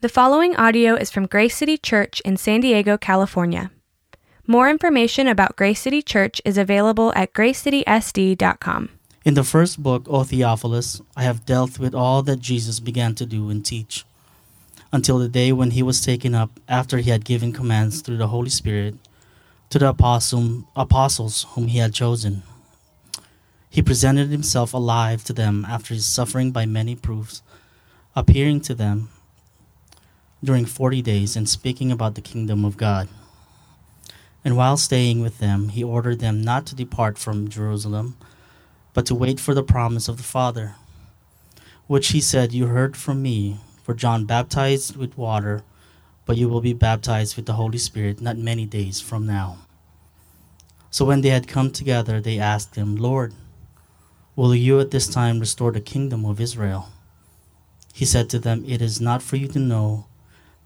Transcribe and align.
The 0.00 0.08
following 0.08 0.54
audio 0.54 0.94
is 0.94 1.10
from 1.10 1.26
Grace 1.26 1.56
City 1.56 1.76
Church 1.76 2.20
in 2.20 2.36
San 2.36 2.60
Diego, 2.60 2.96
California. 2.96 3.72
More 4.46 4.70
information 4.70 5.26
about 5.26 5.56
Grace 5.56 5.80
City 5.80 6.02
Church 6.02 6.40
is 6.44 6.56
available 6.56 7.12
at 7.16 7.32
gracecitysd.com. 7.32 8.90
In 9.24 9.34
the 9.34 9.42
first 9.42 9.82
book, 9.82 10.06
O 10.08 10.22
Theophilus, 10.22 11.02
I 11.16 11.24
have 11.24 11.44
dealt 11.44 11.80
with 11.80 11.96
all 11.96 12.22
that 12.22 12.38
Jesus 12.38 12.78
began 12.78 13.16
to 13.16 13.26
do 13.26 13.50
and 13.50 13.66
teach, 13.66 14.04
until 14.92 15.18
the 15.18 15.28
day 15.28 15.50
when 15.50 15.72
he 15.72 15.82
was 15.82 16.00
taken 16.00 16.32
up 16.32 16.60
after 16.68 16.98
he 16.98 17.10
had 17.10 17.24
given 17.24 17.52
commands 17.52 18.00
through 18.00 18.18
the 18.18 18.28
Holy 18.28 18.50
Spirit 18.50 18.94
to 19.70 19.80
the 19.80 19.88
apostles 19.88 21.46
whom 21.50 21.66
he 21.66 21.78
had 21.78 21.92
chosen. 21.92 22.44
He 23.68 23.82
presented 23.82 24.28
himself 24.28 24.72
alive 24.72 25.24
to 25.24 25.32
them 25.32 25.66
after 25.68 25.92
his 25.92 26.06
suffering 26.06 26.52
by 26.52 26.66
many 26.66 26.94
proofs, 26.94 27.42
appearing 28.14 28.60
to 28.60 28.76
them 28.76 29.08
during 30.42 30.64
forty 30.64 31.02
days 31.02 31.36
and 31.36 31.48
speaking 31.48 31.90
about 31.90 32.14
the 32.14 32.20
kingdom 32.20 32.64
of 32.64 32.76
God. 32.76 33.08
And 34.44 34.56
while 34.56 34.76
staying 34.76 35.20
with 35.20 35.38
them, 35.38 35.70
he 35.70 35.82
ordered 35.82 36.20
them 36.20 36.42
not 36.42 36.66
to 36.66 36.74
depart 36.74 37.18
from 37.18 37.48
Jerusalem, 37.48 38.16
but 38.94 39.04
to 39.06 39.14
wait 39.14 39.40
for 39.40 39.52
the 39.52 39.62
promise 39.62 40.08
of 40.08 40.16
the 40.16 40.22
Father, 40.22 40.76
which 41.86 42.08
he 42.08 42.20
said, 42.20 42.52
You 42.52 42.66
heard 42.66 42.96
from 42.96 43.20
me, 43.20 43.58
for 43.82 43.94
John 43.94 44.26
baptized 44.26 44.96
with 44.96 45.18
water, 45.18 45.62
but 46.24 46.36
you 46.36 46.48
will 46.48 46.60
be 46.60 46.72
baptized 46.72 47.36
with 47.36 47.46
the 47.46 47.54
Holy 47.54 47.78
Spirit 47.78 48.20
not 48.20 48.36
many 48.36 48.64
days 48.64 49.00
from 49.00 49.26
now. 49.26 49.58
So 50.90 51.04
when 51.04 51.20
they 51.20 51.30
had 51.30 51.48
come 51.48 51.70
together, 51.70 52.20
they 52.20 52.38
asked 52.38 52.76
him, 52.76 52.96
Lord, 52.96 53.34
will 54.36 54.54
you 54.54 54.80
at 54.80 54.90
this 54.90 55.08
time 55.08 55.40
restore 55.40 55.72
the 55.72 55.80
kingdom 55.80 56.24
of 56.24 56.40
Israel? 56.40 56.88
He 57.92 58.04
said 58.04 58.30
to 58.30 58.38
them, 58.38 58.64
It 58.66 58.80
is 58.80 59.00
not 59.00 59.22
for 59.22 59.36
you 59.36 59.48
to 59.48 59.58
know 59.58 60.06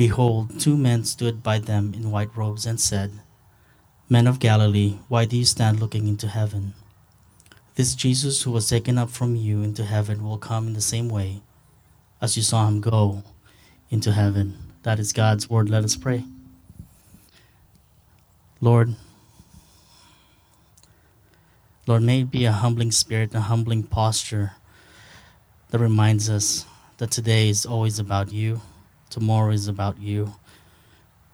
Behold, 0.00 0.58
two 0.58 0.78
men 0.78 1.04
stood 1.04 1.42
by 1.42 1.58
them 1.58 1.92
in 1.92 2.10
white 2.10 2.34
robes 2.34 2.64
and 2.64 2.80
said, 2.80 3.20
Men 4.08 4.26
of 4.26 4.38
Galilee, 4.38 4.96
why 5.08 5.26
do 5.26 5.36
you 5.36 5.44
stand 5.44 5.78
looking 5.78 6.08
into 6.08 6.26
heaven? 6.26 6.72
This 7.74 7.94
Jesus 7.94 8.40
who 8.40 8.50
was 8.50 8.66
taken 8.66 8.96
up 8.96 9.10
from 9.10 9.36
you 9.36 9.62
into 9.62 9.84
heaven 9.84 10.24
will 10.24 10.38
come 10.38 10.68
in 10.68 10.72
the 10.72 10.80
same 10.80 11.10
way 11.10 11.42
as 12.18 12.34
you 12.34 12.42
saw 12.42 12.66
him 12.66 12.80
go 12.80 13.24
into 13.90 14.12
heaven. 14.12 14.56
That 14.84 14.98
is 14.98 15.12
God's 15.12 15.50
word. 15.50 15.68
Let 15.68 15.84
us 15.84 15.96
pray. 15.96 16.24
Lord, 18.58 18.96
Lord, 21.86 22.02
may 22.04 22.22
it 22.22 22.30
be 22.30 22.46
a 22.46 22.52
humbling 22.52 22.90
spirit, 22.90 23.34
a 23.34 23.40
humbling 23.40 23.82
posture 23.82 24.52
that 25.68 25.78
reminds 25.78 26.30
us 26.30 26.64
that 26.96 27.10
today 27.10 27.50
is 27.50 27.66
always 27.66 27.98
about 27.98 28.32
you. 28.32 28.62
Tomorrow 29.10 29.50
is 29.50 29.68
about 29.68 30.00
you. 30.00 30.34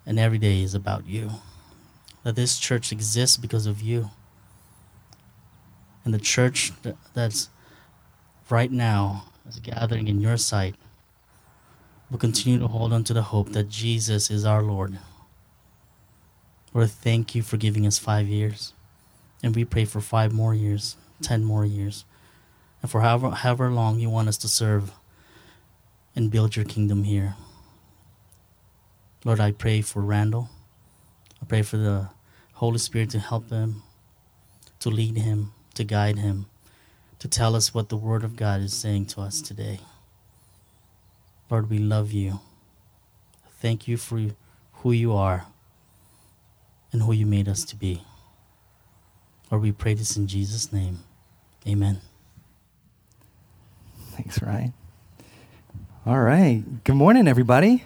And 0.04 0.18
every 0.18 0.38
day 0.38 0.62
is 0.62 0.74
about 0.74 1.06
you. 1.06 1.30
That 2.24 2.36
this 2.36 2.58
church 2.58 2.90
exists 2.90 3.36
because 3.36 3.66
of 3.66 3.80
you. 3.80 4.10
And 6.04 6.12
the 6.14 6.18
church 6.18 6.72
that's 7.14 7.48
right 8.48 8.70
now 8.70 9.24
is 9.48 9.58
gathering 9.58 10.08
in 10.08 10.20
your 10.20 10.36
sight 10.36 10.74
will 12.10 12.18
continue 12.18 12.58
to 12.58 12.68
hold 12.68 12.92
on 12.92 13.04
to 13.04 13.12
the 13.12 13.22
hope 13.22 13.50
that 13.50 13.68
Jesus 13.68 14.30
is 14.30 14.44
our 14.44 14.62
Lord. 14.62 14.98
Lord, 16.72 16.90
thank 16.90 17.34
you 17.34 17.42
for 17.42 17.56
giving 17.56 17.86
us 17.86 17.98
five 17.98 18.28
years. 18.28 18.72
And 19.42 19.54
we 19.54 19.64
pray 19.64 19.84
for 19.84 20.00
five 20.00 20.32
more 20.32 20.54
years, 20.54 20.96
ten 21.22 21.44
more 21.44 21.64
years, 21.64 22.04
and 22.82 22.90
for 22.90 23.00
however, 23.00 23.30
however 23.30 23.70
long 23.70 23.98
you 23.98 24.10
want 24.10 24.28
us 24.28 24.36
to 24.38 24.48
serve 24.48 24.92
and 26.14 26.30
build 26.30 26.56
your 26.56 26.64
kingdom 26.64 27.04
here. 27.04 27.34
Lord, 29.26 29.40
I 29.40 29.50
pray 29.50 29.80
for 29.80 30.02
Randall. 30.02 30.50
I 31.42 31.46
pray 31.46 31.62
for 31.62 31.76
the 31.76 32.10
Holy 32.52 32.78
Spirit 32.78 33.10
to 33.10 33.18
help 33.18 33.50
him, 33.50 33.82
to 34.78 34.88
lead 34.88 35.16
him, 35.16 35.52
to 35.74 35.82
guide 35.82 36.16
him, 36.16 36.46
to 37.18 37.26
tell 37.26 37.56
us 37.56 37.74
what 37.74 37.88
the 37.88 37.96
Word 37.96 38.22
of 38.22 38.36
God 38.36 38.60
is 38.60 38.72
saying 38.72 39.06
to 39.06 39.22
us 39.22 39.40
today. 39.40 39.80
Lord, 41.50 41.68
we 41.68 41.78
love 41.78 42.12
you. 42.12 42.38
Thank 43.60 43.88
you 43.88 43.96
for 43.96 44.20
who 44.74 44.92
you 44.92 45.12
are 45.12 45.46
and 46.92 47.02
who 47.02 47.12
you 47.12 47.26
made 47.26 47.48
us 47.48 47.64
to 47.64 47.74
be. 47.74 48.02
Lord, 49.50 49.60
we 49.60 49.72
pray 49.72 49.94
this 49.94 50.16
in 50.16 50.28
Jesus' 50.28 50.72
name. 50.72 51.00
Amen. 51.66 52.00
Thanks, 54.12 54.40
Ryan. 54.40 54.72
All 56.06 56.20
right. 56.20 56.62
Good 56.84 56.94
morning, 56.94 57.26
everybody. 57.26 57.82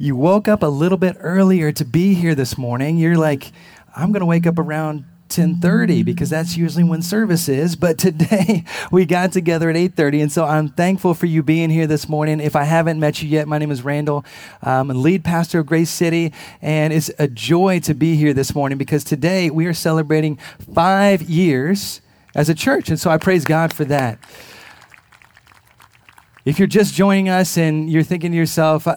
You 0.00 0.14
woke 0.14 0.46
up 0.46 0.62
a 0.62 0.66
little 0.66 0.96
bit 0.96 1.16
earlier 1.18 1.72
to 1.72 1.84
be 1.84 2.14
here 2.14 2.36
this 2.36 2.56
morning. 2.56 2.98
You're 2.98 3.16
like, 3.16 3.50
I'm 3.96 4.12
going 4.12 4.20
to 4.20 4.26
wake 4.26 4.46
up 4.46 4.56
around 4.56 5.04
10:30 5.28 6.04
because 6.04 6.30
that's 6.30 6.56
usually 6.56 6.84
when 6.84 7.02
service 7.02 7.48
is. 7.48 7.74
But 7.74 7.98
today 7.98 8.64
we 8.92 9.04
got 9.04 9.32
together 9.32 9.68
at 9.68 9.74
8:30 9.74 10.22
and 10.22 10.32
so 10.32 10.44
I'm 10.44 10.68
thankful 10.68 11.14
for 11.14 11.26
you 11.26 11.42
being 11.42 11.68
here 11.68 11.88
this 11.88 12.08
morning. 12.08 12.38
If 12.38 12.54
I 12.54 12.62
haven't 12.62 13.00
met 13.00 13.20
you 13.20 13.28
yet 13.28 13.48
my 13.48 13.58
name 13.58 13.72
is 13.72 13.82
Randall. 13.82 14.24
I'm 14.62 14.88
a 14.90 14.94
lead 14.94 15.24
pastor 15.24 15.58
of 15.58 15.66
Grace 15.66 15.90
City 15.90 16.32
and 16.62 16.92
it's 16.92 17.10
a 17.18 17.26
joy 17.26 17.80
to 17.80 17.92
be 17.92 18.14
here 18.14 18.32
this 18.32 18.54
morning 18.54 18.78
because 18.78 19.02
today 19.02 19.50
we 19.50 19.66
are 19.66 19.74
celebrating 19.74 20.38
5 20.74 21.22
years 21.22 22.00
as 22.36 22.48
a 22.48 22.54
church. 22.54 22.88
And 22.88 23.00
so 23.00 23.10
I 23.10 23.18
praise 23.18 23.44
God 23.44 23.72
for 23.72 23.84
that 23.86 24.18
if 26.48 26.58
you're 26.58 26.66
just 26.66 26.94
joining 26.94 27.28
us 27.28 27.58
and 27.58 27.90
you're 27.90 28.02
thinking 28.02 28.30
to 28.30 28.36
yourself, 28.36 28.88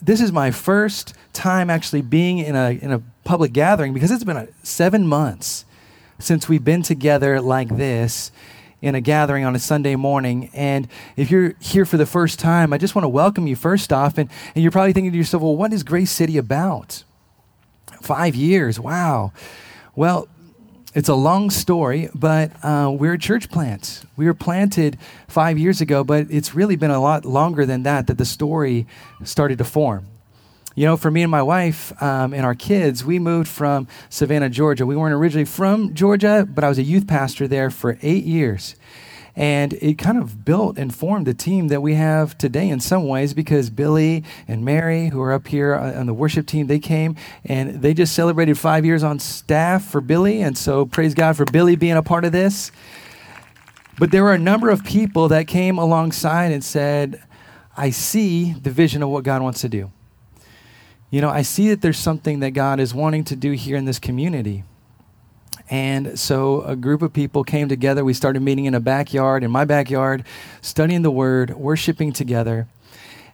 this 0.00 0.20
is 0.20 0.30
my 0.30 0.52
first 0.52 1.14
time 1.32 1.68
actually 1.68 2.00
being 2.00 2.38
in 2.38 2.54
a, 2.54 2.78
in 2.80 2.92
a 2.92 3.02
public 3.24 3.52
gathering 3.52 3.92
because 3.92 4.12
it's 4.12 4.22
been 4.22 4.36
a, 4.36 4.46
seven 4.62 5.04
months 5.08 5.64
since 6.20 6.48
we've 6.48 6.62
been 6.62 6.84
together 6.84 7.40
like 7.40 7.76
this 7.76 8.30
in 8.80 8.94
a 8.94 9.00
gathering 9.00 9.44
on 9.44 9.56
a 9.56 9.58
Sunday 9.58 9.96
morning. 9.96 10.48
And 10.52 10.86
if 11.16 11.28
you're 11.28 11.56
here 11.58 11.84
for 11.84 11.96
the 11.96 12.06
first 12.06 12.38
time, 12.38 12.72
I 12.72 12.78
just 12.78 12.94
want 12.94 13.02
to 13.02 13.08
welcome 13.08 13.48
you 13.48 13.56
first 13.56 13.92
off. 13.92 14.16
And, 14.16 14.30
and 14.54 14.62
you're 14.62 14.70
probably 14.70 14.92
thinking 14.92 15.10
to 15.10 15.18
yourself, 15.18 15.42
well, 15.42 15.56
what 15.56 15.72
is 15.72 15.82
Grace 15.82 16.12
City 16.12 16.38
about? 16.38 17.02
Five 18.00 18.36
years, 18.36 18.78
wow. 18.78 19.32
Well, 19.96 20.28
it's 20.94 21.08
a 21.08 21.14
long 21.14 21.48
story, 21.48 22.10
but 22.14 22.52
uh, 22.62 22.90
we're 22.94 23.16
church 23.16 23.50
plant. 23.50 24.04
We 24.16 24.26
were 24.26 24.34
planted 24.34 24.98
five 25.26 25.58
years 25.58 25.80
ago, 25.80 26.04
but 26.04 26.26
it's 26.30 26.54
really 26.54 26.76
been 26.76 26.90
a 26.90 27.00
lot 27.00 27.24
longer 27.24 27.64
than 27.64 27.82
that 27.84 28.06
that 28.08 28.18
the 28.18 28.26
story 28.26 28.86
started 29.24 29.58
to 29.58 29.64
form. 29.64 30.06
You 30.74 30.86
know, 30.86 30.96
for 30.96 31.10
me 31.10 31.22
and 31.22 31.30
my 31.30 31.42
wife 31.42 31.92
um, 32.02 32.32
and 32.32 32.44
our 32.44 32.54
kids, 32.54 33.04
we 33.04 33.18
moved 33.18 33.48
from 33.48 33.88
Savannah, 34.08 34.48
Georgia. 34.48 34.86
We 34.86 34.96
weren't 34.96 35.14
originally 35.14 35.44
from 35.44 35.94
Georgia, 35.94 36.46
but 36.48 36.64
I 36.64 36.68
was 36.68 36.78
a 36.78 36.82
youth 36.82 37.06
pastor 37.06 37.48
there 37.48 37.70
for 37.70 37.98
eight 38.02 38.24
years. 38.24 38.74
And 39.34 39.72
it 39.74 39.96
kind 39.96 40.18
of 40.18 40.44
built 40.44 40.76
and 40.76 40.94
formed 40.94 41.26
the 41.26 41.32
team 41.32 41.68
that 41.68 41.80
we 41.80 41.94
have 41.94 42.36
today 42.36 42.68
in 42.68 42.80
some 42.80 43.08
ways 43.08 43.32
because 43.32 43.70
Billy 43.70 44.24
and 44.46 44.64
Mary, 44.64 45.08
who 45.08 45.22
are 45.22 45.32
up 45.32 45.48
here 45.48 45.74
on 45.74 46.06
the 46.06 46.12
worship 46.12 46.46
team, 46.46 46.66
they 46.66 46.78
came 46.78 47.16
and 47.44 47.80
they 47.80 47.94
just 47.94 48.14
celebrated 48.14 48.58
five 48.58 48.84
years 48.84 49.02
on 49.02 49.18
staff 49.18 49.84
for 49.84 50.02
Billy. 50.02 50.42
And 50.42 50.56
so 50.58 50.84
praise 50.84 51.14
God 51.14 51.36
for 51.36 51.46
Billy 51.46 51.76
being 51.76 51.96
a 51.96 52.02
part 52.02 52.26
of 52.26 52.32
this. 52.32 52.72
But 53.98 54.10
there 54.10 54.22
were 54.22 54.34
a 54.34 54.38
number 54.38 54.68
of 54.68 54.84
people 54.84 55.28
that 55.28 55.46
came 55.46 55.78
alongside 55.78 56.52
and 56.52 56.62
said, 56.62 57.22
I 57.76 57.90
see 57.90 58.52
the 58.52 58.70
vision 58.70 59.02
of 59.02 59.08
what 59.08 59.24
God 59.24 59.42
wants 59.42 59.62
to 59.62 59.68
do. 59.68 59.90
You 61.10 61.20
know, 61.20 61.30
I 61.30 61.42
see 61.42 61.68
that 61.68 61.82
there's 61.82 61.98
something 61.98 62.40
that 62.40 62.50
God 62.50 62.80
is 62.80 62.94
wanting 62.94 63.24
to 63.24 63.36
do 63.36 63.52
here 63.52 63.76
in 63.76 63.84
this 63.84 63.98
community. 63.98 64.64
And 65.72 66.18
so 66.18 66.60
a 66.64 66.76
group 66.76 67.00
of 67.00 67.14
people 67.14 67.44
came 67.44 67.66
together. 67.66 68.04
We 68.04 68.12
started 68.12 68.42
meeting 68.42 68.66
in 68.66 68.74
a 68.74 68.80
backyard, 68.80 69.42
in 69.42 69.50
my 69.50 69.64
backyard, 69.64 70.22
studying 70.60 71.00
the 71.00 71.10
Word, 71.10 71.54
worshiping 71.54 72.12
together. 72.12 72.68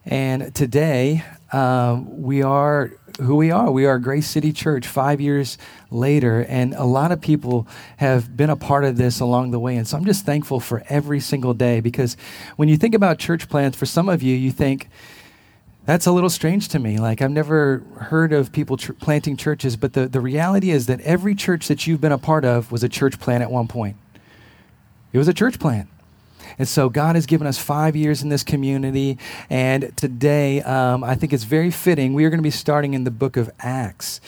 And 0.06 0.54
today, 0.54 1.24
uh, 1.50 2.00
we 2.06 2.44
are 2.44 2.92
who 3.20 3.34
we 3.34 3.50
are. 3.50 3.72
We 3.72 3.86
are 3.86 3.98
Grace 3.98 4.28
City 4.28 4.52
Church 4.52 4.86
five 4.86 5.20
years 5.20 5.58
later. 5.90 6.44
And 6.48 6.74
a 6.74 6.84
lot 6.84 7.10
of 7.10 7.20
people 7.20 7.66
have 7.96 8.36
been 8.36 8.50
a 8.50 8.56
part 8.56 8.84
of 8.84 8.96
this 8.96 9.18
along 9.18 9.50
the 9.50 9.58
way. 9.58 9.76
And 9.76 9.88
so 9.88 9.96
I'm 9.96 10.04
just 10.04 10.24
thankful 10.24 10.60
for 10.60 10.84
every 10.88 11.18
single 11.18 11.54
day 11.54 11.80
because 11.80 12.16
when 12.54 12.68
you 12.68 12.76
think 12.76 12.94
about 12.94 13.18
church 13.18 13.48
plans, 13.48 13.74
for 13.74 13.86
some 13.86 14.08
of 14.08 14.22
you, 14.22 14.36
you 14.36 14.52
think, 14.52 14.88
That's 15.88 16.04
a 16.04 16.12
little 16.12 16.28
strange 16.28 16.68
to 16.68 16.78
me. 16.78 16.98
Like, 16.98 17.22
I've 17.22 17.30
never 17.30 17.82
heard 17.96 18.34
of 18.34 18.52
people 18.52 18.76
tr- 18.76 18.92
planting 18.92 19.38
churches, 19.38 19.74
but 19.74 19.94
the, 19.94 20.06
the 20.06 20.20
reality 20.20 20.68
is 20.68 20.84
that 20.84 21.00
every 21.00 21.34
church 21.34 21.66
that 21.68 21.86
you've 21.86 21.98
been 21.98 22.12
a 22.12 22.18
part 22.18 22.44
of 22.44 22.70
was 22.70 22.84
a 22.84 22.90
church 22.90 23.18
plant 23.18 23.42
at 23.42 23.50
one 23.50 23.68
point. 23.68 23.96
It 25.14 25.16
was 25.16 25.28
a 25.28 25.32
church 25.32 25.58
plant. 25.58 25.88
And 26.58 26.68
so 26.68 26.90
God 26.90 27.14
has 27.14 27.24
given 27.24 27.46
us 27.46 27.56
five 27.56 27.96
years 27.96 28.22
in 28.22 28.28
this 28.28 28.42
community. 28.42 29.16
And 29.48 29.96
today, 29.96 30.60
um, 30.60 31.02
I 31.02 31.14
think 31.14 31.32
it's 31.32 31.44
very 31.44 31.70
fitting. 31.70 32.12
We 32.12 32.26
are 32.26 32.28
going 32.28 32.40
to 32.40 32.42
be 32.42 32.50
starting 32.50 32.92
in 32.92 33.04
the 33.04 33.10
book 33.10 33.38
of 33.38 33.50
Acts. 33.58 34.20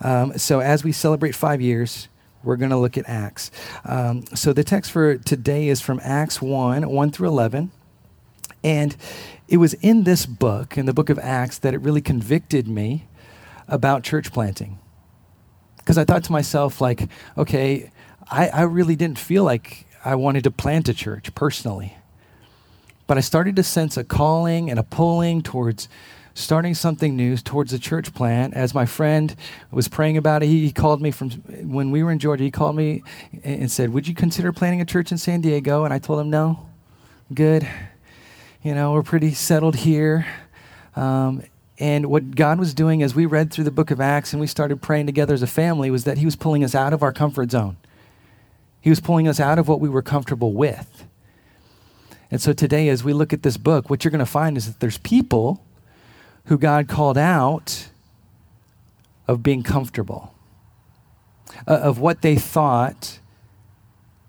Um, 0.00 0.36
so 0.36 0.58
as 0.58 0.82
we 0.82 0.90
celebrate 0.90 1.36
five 1.36 1.60
years, 1.60 2.08
we're 2.42 2.56
going 2.56 2.72
to 2.72 2.76
look 2.76 2.98
at 2.98 3.08
Acts. 3.08 3.52
Um, 3.84 4.26
so 4.34 4.52
the 4.52 4.64
text 4.64 4.90
for 4.90 5.16
today 5.16 5.68
is 5.68 5.80
from 5.80 6.00
Acts 6.02 6.42
1 6.42 6.90
1 6.90 7.10
through 7.12 7.28
11. 7.28 7.70
And 8.64 8.96
it 9.48 9.58
was 9.58 9.74
in 9.74 10.04
this 10.04 10.26
book, 10.26 10.78
in 10.78 10.86
the 10.86 10.94
book 10.94 11.10
of 11.10 11.18
Acts, 11.18 11.58
that 11.58 11.74
it 11.74 11.80
really 11.80 12.00
convicted 12.00 12.66
me 12.66 13.06
about 13.68 14.02
church 14.02 14.32
planting. 14.32 14.78
Because 15.78 15.98
I 15.98 16.04
thought 16.04 16.24
to 16.24 16.32
myself, 16.32 16.80
like, 16.80 17.08
okay, 17.36 17.92
I, 18.30 18.48
I 18.48 18.62
really 18.62 18.96
didn't 18.96 19.18
feel 19.18 19.44
like 19.44 19.86
I 20.04 20.14
wanted 20.14 20.44
to 20.44 20.50
plant 20.50 20.88
a 20.88 20.94
church 20.94 21.34
personally. 21.34 21.96
But 23.06 23.18
I 23.18 23.20
started 23.20 23.56
to 23.56 23.62
sense 23.62 23.96
a 23.96 24.04
calling 24.04 24.70
and 24.70 24.78
a 24.78 24.82
pulling 24.82 25.42
towards 25.42 25.88
starting 26.34 26.74
something 26.74 27.14
new, 27.14 27.36
towards 27.36 27.72
a 27.72 27.78
church 27.78 28.12
plant. 28.12 28.54
As 28.54 28.74
my 28.74 28.86
friend 28.86 29.34
was 29.70 29.88
praying 29.88 30.16
about 30.16 30.42
it, 30.42 30.46
he, 30.46 30.66
he 30.66 30.72
called 30.72 31.00
me 31.00 31.10
from 31.10 31.30
when 31.30 31.90
we 31.90 32.02
were 32.02 32.10
in 32.10 32.18
Georgia. 32.18 32.44
He 32.44 32.50
called 32.50 32.76
me 32.76 33.02
and 33.44 33.70
said, 33.70 33.92
Would 33.92 34.08
you 34.08 34.14
consider 34.14 34.52
planting 34.52 34.80
a 34.80 34.84
church 34.84 35.12
in 35.12 35.18
San 35.18 35.40
Diego? 35.42 35.84
And 35.84 35.94
I 35.94 35.98
told 35.98 36.20
him, 36.20 36.30
No, 36.30 36.66
good. 37.32 37.68
You 38.64 38.74
know, 38.74 38.92
we're 38.94 39.02
pretty 39.02 39.34
settled 39.34 39.76
here. 39.76 40.26
Um, 40.96 41.42
and 41.78 42.06
what 42.06 42.34
God 42.34 42.58
was 42.58 42.72
doing 42.72 43.02
as 43.02 43.14
we 43.14 43.26
read 43.26 43.52
through 43.52 43.64
the 43.64 43.70
book 43.70 43.90
of 43.90 44.00
Acts 44.00 44.32
and 44.32 44.40
we 44.40 44.46
started 44.46 44.80
praying 44.80 45.04
together 45.04 45.34
as 45.34 45.42
a 45.42 45.46
family 45.46 45.90
was 45.90 46.04
that 46.04 46.16
He 46.16 46.24
was 46.24 46.34
pulling 46.34 46.64
us 46.64 46.74
out 46.74 46.94
of 46.94 47.02
our 47.02 47.12
comfort 47.12 47.50
zone. 47.50 47.76
He 48.80 48.88
was 48.88 49.00
pulling 49.00 49.28
us 49.28 49.38
out 49.38 49.58
of 49.58 49.68
what 49.68 49.80
we 49.80 49.90
were 49.90 50.00
comfortable 50.00 50.54
with. 50.54 51.04
And 52.30 52.40
so 52.40 52.54
today, 52.54 52.88
as 52.88 53.04
we 53.04 53.12
look 53.12 53.34
at 53.34 53.42
this 53.42 53.58
book, 53.58 53.90
what 53.90 54.02
you're 54.02 54.10
going 54.10 54.20
to 54.20 54.24
find 54.24 54.56
is 54.56 54.66
that 54.66 54.80
there's 54.80 54.96
people 54.96 55.62
who 56.46 56.56
God 56.56 56.88
called 56.88 57.18
out 57.18 57.90
of 59.28 59.42
being 59.42 59.62
comfortable, 59.62 60.32
uh, 61.68 61.80
of 61.82 61.98
what 61.98 62.22
they 62.22 62.36
thought 62.36 63.18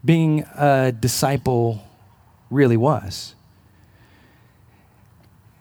being 0.03 0.41
a 0.57 0.91
disciple 0.91 1.87
really 2.49 2.75
was. 2.75 3.33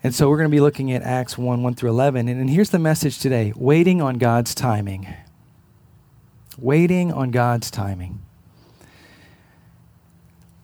And 0.05 0.15
so 0.15 0.29
we're 0.29 0.37
going 0.37 0.51
to 0.51 0.55
be 0.55 0.61
looking 0.61 0.93
at 0.93 1.01
Acts 1.03 1.39
1 1.39 1.63
1 1.63 1.75
through 1.75 1.89
11. 1.89 2.29
And, 2.29 2.39
and 2.39 2.51
here's 2.51 2.69
the 2.69 2.79
message 2.79 3.19
today 3.19 3.55
waiting 3.57 4.03
on 4.03 4.19
God's 4.19 4.55
timing. 4.55 5.09
Waiting 6.59 7.11
on 7.11 7.31
God's 7.31 7.71
timing. 7.71 8.21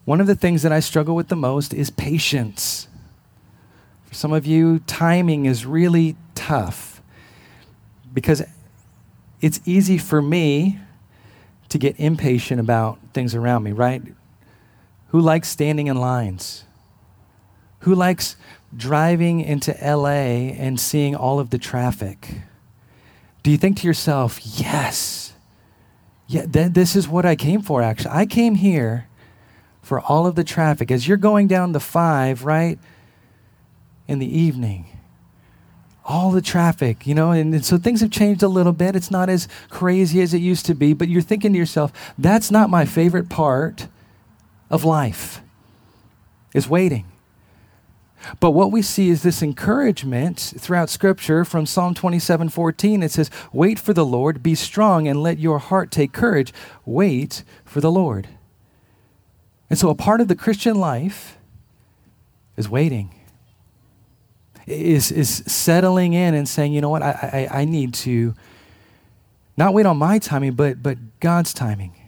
One 0.05 0.21
of 0.21 0.27
the 0.27 0.35
things 0.35 0.61
that 0.61 0.71
I 0.71 0.79
struggle 0.79 1.15
with 1.15 1.29
the 1.29 1.35
most 1.35 1.73
is 1.73 1.89
patience. 1.89 2.87
For 4.05 4.13
some 4.13 4.31
of 4.31 4.45
you, 4.45 4.79
timing 4.79 5.47
is 5.47 5.65
really 5.65 6.15
tough 6.35 7.01
because 8.13 8.43
it's 9.41 9.59
easy 9.65 9.97
for 9.97 10.21
me 10.21 10.79
to 11.69 11.79
get 11.79 11.99
impatient 11.99 12.59
about 12.59 12.99
things 13.13 13.33
around 13.33 13.63
me, 13.63 13.71
right? 13.71 14.03
Who 15.07 15.19
likes 15.19 15.47
standing 15.49 15.87
in 15.87 15.97
lines? 15.97 16.65
Who 17.79 17.95
likes 17.95 18.35
driving 18.75 19.41
into 19.41 19.75
LA 19.81 20.53
and 20.57 20.79
seeing 20.79 21.15
all 21.15 21.39
of 21.39 21.49
the 21.49 21.57
traffic? 21.57 22.41
Do 23.43 23.51
you 23.51 23.57
think 23.57 23.77
to 23.77 23.87
yourself, 23.87 24.39
yes, 24.43 25.33
yeah, 26.27 26.45
th- 26.45 26.73
this 26.73 26.95
is 26.95 27.07
what 27.07 27.25
I 27.25 27.35
came 27.35 27.61
for, 27.61 27.81
actually? 27.81 28.11
I 28.11 28.25
came 28.25 28.55
here 28.55 29.07
for 29.81 29.99
all 29.99 30.27
of 30.27 30.35
the 30.35 30.43
traffic. 30.43 30.91
As 30.91 31.07
you're 31.07 31.17
going 31.17 31.47
down 31.47 31.71
the 31.71 31.79
five, 31.79 32.45
right, 32.45 32.79
in 34.07 34.19
the 34.19 34.39
evening, 34.39 34.85
all 36.05 36.31
the 36.31 36.41
traffic, 36.41 37.05
you 37.05 37.15
know, 37.15 37.31
and, 37.31 37.53
and, 37.53 37.65
so 37.65 37.77
things 37.77 38.01
have 38.01 38.11
changed 38.11 38.43
a 38.43 38.47
little 38.47 38.73
bit. 38.73 38.95
It's 38.95 39.11
not 39.11 39.29
as 39.29 39.47
crazy 39.69 40.21
as 40.21 40.33
it 40.33 40.39
used 40.39 40.65
to 40.67 40.73
be, 40.73 40.93
but 40.93 41.07
you're 41.07 41.21
thinking 41.21 41.53
to 41.53 41.59
yourself, 41.59 41.91
that's 42.17 42.51
not 42.51 42.69
my 42.69 42.85
favorite 42.85 43.29
part 43.29 43.87
of 44.69 44.83
life, 44.83 45.41
is 46.53 46.67
waiting. 46.67 47.10
But 48.39 48.51
what 48.51 48.71
we 48.71 48.81
see 48.81 49.09
is 49.09 49.23
this 49.23 49.41
encouragement 49.41 50.53
throughout 50.57 50.89
Scripture 50.89 51.45
from 51.45 51.65
Psalm 51.65 51.93
27 51.93 52.49
14. 52.49 53.03
It 53.03 53.11
says, 53.11 53.29
Wait 53.51 53.79
for 53.79 53.93
the 53.93 54.05
Lord, 54.05 54.43
be 54.43 54.55
strong, 54.55 55.07
and 55.07 55.21
let 55.21 55.39
your 55.39 55.59
heart 55.59 55.91
take 55.91 56.13
courage. 56.13 56.53
Wait 56.85 57.43
for 57.65 57.81
the 57.81 57.91
Lord. 57.91 58.27
And 59.69 59.79
so 59.79 59.89
a 59.89 59.95
part 59.95 60.21
of 60.21 60.27
the 60.27 60.35
Christian 60.35 60.75
life 60.75 61.37
is 62.57 62.67
waiting, 62.67 63.15
is, 64.67 65.11
is 65.11 65.43
settling 65.47 66.13
in 66.13 66.33
and 66.33 66.47
saying, 66.47 66.73
you 66.73 66.81
know 66.81 66.89
what, 66.89 67.01
I, 67.01 67.47
I, 67.51 67.61
I 67.61 67.65
need 67.65 67.93
to 67.95 68.35
not 69.55 69.73
wait 69.73 69.85
on 69.85 69.97
my 69.97 70.19
timing, 70.19 70.53
but, 70.53 70.83
but 70.83 70.97
God's 71.19 71.53
timing. 71.53 72.00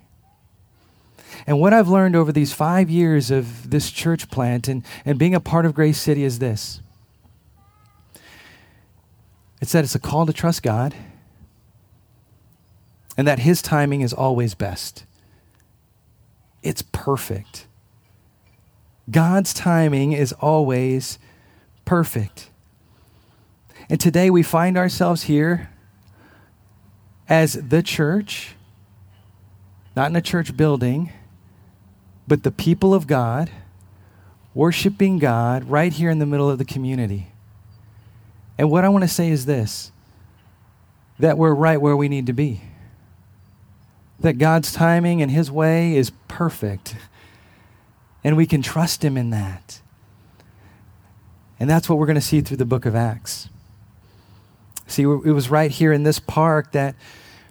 And 1.45 1.59
what 1.59 1.73
I've 1.73 1.89
learned 1.89 2.15
over 2.15 2.31
these 2.31 2.53
five 2.53 2.89
years 2.89 3.31
of 3.31 3.69
this 3.69 3.91
church 3.91 4.29
plant 4.29 4.67
and, 4.67 4.83
and 5.05 5.19
being 5.19 5.35
a 5.35 5.39
part 5.39 5.65
of 5.65 5.73
Grace 5.73 5.99
City 5.99 6.23
is 6.23 6.39
this 6.39 6.79
it's 9.61 9.71
that 9.71 9.83
it's 9.83 9.95
a 9.95 9.99
call 9.99 10.25
to 10.25 10.33
trust 10.33 10.61
God 10.61 10.93
and 13.17 13.27
that 13.27 13.39
His 13.39 13.61
timing 13.61 14.01
is 14.01 14.13
always 14.13 14.55
best. 14.55 15.05
It's 16.61 16.81
perfect. 16.81 17.67
God's 19.09 19.53
timing 19.53 20.13
is 20.13 20.33
always 20.33 21.19
perfect. 21.85 22.49
And 23.89 23.99
today 23.99 24.29
we 24.29 24.43
find 24.43 24.77
ourselves 24.77 25.23
here 25.23 25.69
as 27.27 27.53
the 27.53 27.83
church, 27.83 28.55
not 29.95 30.09
in 30.09 30.15
a 30.15 30.21
church 30.21 30.55
building, 30.55 31.11
but 32.27 32.43
the 32.43 32.51
people 32.51 32.93
of 32.93 33.07
God, 33.07 33.51
worshiping 34.53 35.19
God 35.19 35.65
right 35.65 35.91
here 35.91 36.09
in 36.09 36.19
the 36.19 36.25
middle 36.25 36.49
of 36.49 36.57
the 36.57 36.65
community. 36.65 37.27
And 38.57 38.69
what 38.69 38.85
I 38.85 38.89
want 38.89 39.03
to 39.03 39.07
say 39.07 39.29
is 39.29 39.45
this 39.45 39.91
that 41.19 41.37
we're 41.37 41.53
right 41.53 41.79
where 41.79 41.95
we 41.95 42.09
need 42.09 42.25
to 42.25 42.33
be 42.33 42.61
that 44.23 44.37
God's 44.37 44.71
timing 44.71 45.21
and 45.21 45.29
His 45.29 45.51
way 45.51 45.95
is 45.95 46.11
perfect. 46.27 46.95
And 48.23 48.37
we 48.37 48.45
can 48.45 48.61
trust 48.61 49.03
Him 49.03 49.17
in 49.17 49.29
that. 49.31 49.81
And 51.59 51.69
that's 51.69 51.87
what 51.87 51.99
we're 51.99 52.07
going 52.07 52.15
to 52.15 52.21
see 52.21 52.41
through 52.41 52.57
the 52.57 52.65
book 52.65 52.85
of 52.85 52.95
Acts. 52.95 53.49
See, 54.87 55.03
it 55.03 55.07
was 55.07 55.49
right 55.49 55.71
here 55.71 55.93
in 55.93 56.03
this 56.03 56.19
park 56.19 56.71
that 56.71 56.95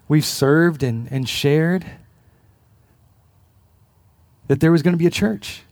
we've 0.09 0.25
served 0.25 0.83
and, 0.83 1.11
and 1.11 1.29
shared 1.29 1.85
that 4.53 4.61
there 4.61 4.71
was 4.71 4.83
going 4.83 4.93
to 4.93 4.99
be 4.99 5.07
a 5.07 5.11
church. 5.11 5.63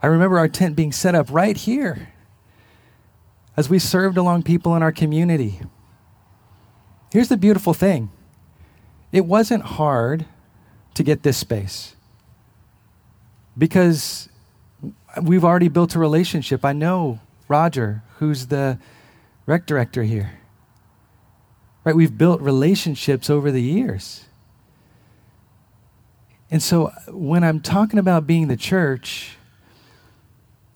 I 0.00 0.06
remember 0.06 0.38
our 0.38 0.46
tent 0.46 0.76
being 0.76 0.92
set 0.92 1.16
up 1.16 1.26
right 1.28 1.56
here 1.56 2.10
as 3.56 3.68
we 3.68 3.80
served 3.80 4.16
along 4.16 4.44
people 4.44 4.76
in 4.76 4.82
our 4.84 4.92
community. 4.92 5.58
Here's 7.12 7.28
the 7.28 7.36
beautiful 7.36 7.74
thing 7.74 8.12
it 9.10 9.26
wasn't 9.26 9.64
hard 9.64 10.24
to 10.94 11.02
get 11.02 11.24
this 11.24 11.36
space 11.36 11.96
because 13.58 14.28
we've 15.20 15.44
already 15.44 15.66
built 15.66 15.96
a 15.96 15.98
relationship. 15.98 16.64
I 16.64 16.72
know 16.72 17.18
Roger, 17.48 18.04
who's 18.18 18.46
the 18.46 18.78
rec 19.46 19.66
director 19.66 20.04
here. 20.04 20.38
Right? 21.82 21.96
We've 21.96 22.16
built 22.16 22.40
relationships 22.40 23.28
over 23.28 23.50
the 23.50 23.62
years. 23.62 24.26
And 26.52 26.62
so 26.62 26.88
uh, 26.88 26.92
when 27.08 27.42
I'm 27.42 27.60
talking 27.60 27.98
about 27.98 28.26
being 28.26 28.48
the 28.48 28.58
church, 28.58 29.38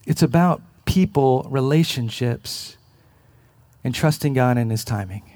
it's 0.06 0.23
about 0.23 0.62
people, 0.87 1.47
relationships, 1.50 2.78
and 3.85 3.95
trusting 3.95 4.33
God 4.33 4.56
in 4.56 4.71
His 4.71 4.85
timing. 4.85 5.30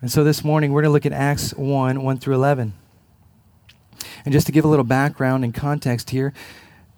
And 0.00 0.10
so 0.10 0.24
this 0.24 0.42
morning, 0.42 0.72
we're 0.72 0.80
going 0.80 0.88
to 0.88 0.92
look 0.92 1.04
at 1.04 1.12
Acts 1.12 1.52
1 1.52 2.02
1 2.02 2.18
through 2.18 2.34
11. 2.34 2.72
And 4.24 4.32
just 4.32 4.46
to 4.46 4.52
give 4.52 4.64
a 4.64 4.68
little 4.68 4.86
background 4.86 5.44
and 5.44 5.52
context 5.52 6.08
here, 6.08 6.32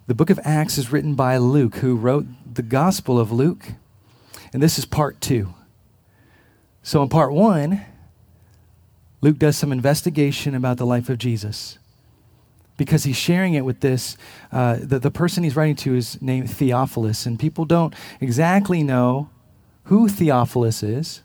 the 0.07 0.15
book 0.15 0.31
of 0.31 0.39
Acts 0.45 0.79
is 0.79 0.93
written 0.93 1.17
by 1.17 1.39
Luke, 1.39 1.77
who 1.77 1.97
wrote 1.97 2.27
the 2.55 2.63
Gospel 2.63 3.19
of 3.19 3.33
Luke. 3.33 3.73
And 4.53 4.63
this 4.63 4.79
is 4.79 4.85
part 4.85 5.21
two. 5.21 5.55
So 6.85 7.03
in 7.03 7.09
part 7.09 7.33
one, 7.33 7.85
Luke 9.23 9.39
does 9.39 9.57
some 9.57 9.73
investigation 9.73 10.55
about 10.55 10.77
the 10.77 10.85
life 10.85 11.09
of 11.09 11.17
Jesus. 11.17 11.79
because 12.77 13.05
he's 13.05 13.17
sharing 13.17 13.55
it 13.55 13.65
with 13.65 13.81
this. 13.81 14.17
Uh, 14.51 14.77
the, 14.81 14.99
the 14.99 15.11
person 15.11 15.45
he's 15.45 15.57
writing 15.57 15.77
to 15.77 15.95
is 15.95 16.21
named 16.21 16.51
Theophilus, 16.51 17.27
and 17.27 17.39
people 17.39 17.65
don't 17.65 17.95
exactly 18.21 18.83
know 18.83 19.31
who 19.85 20.09
Theophilus 20.09 20.83
is. 20.83 21.23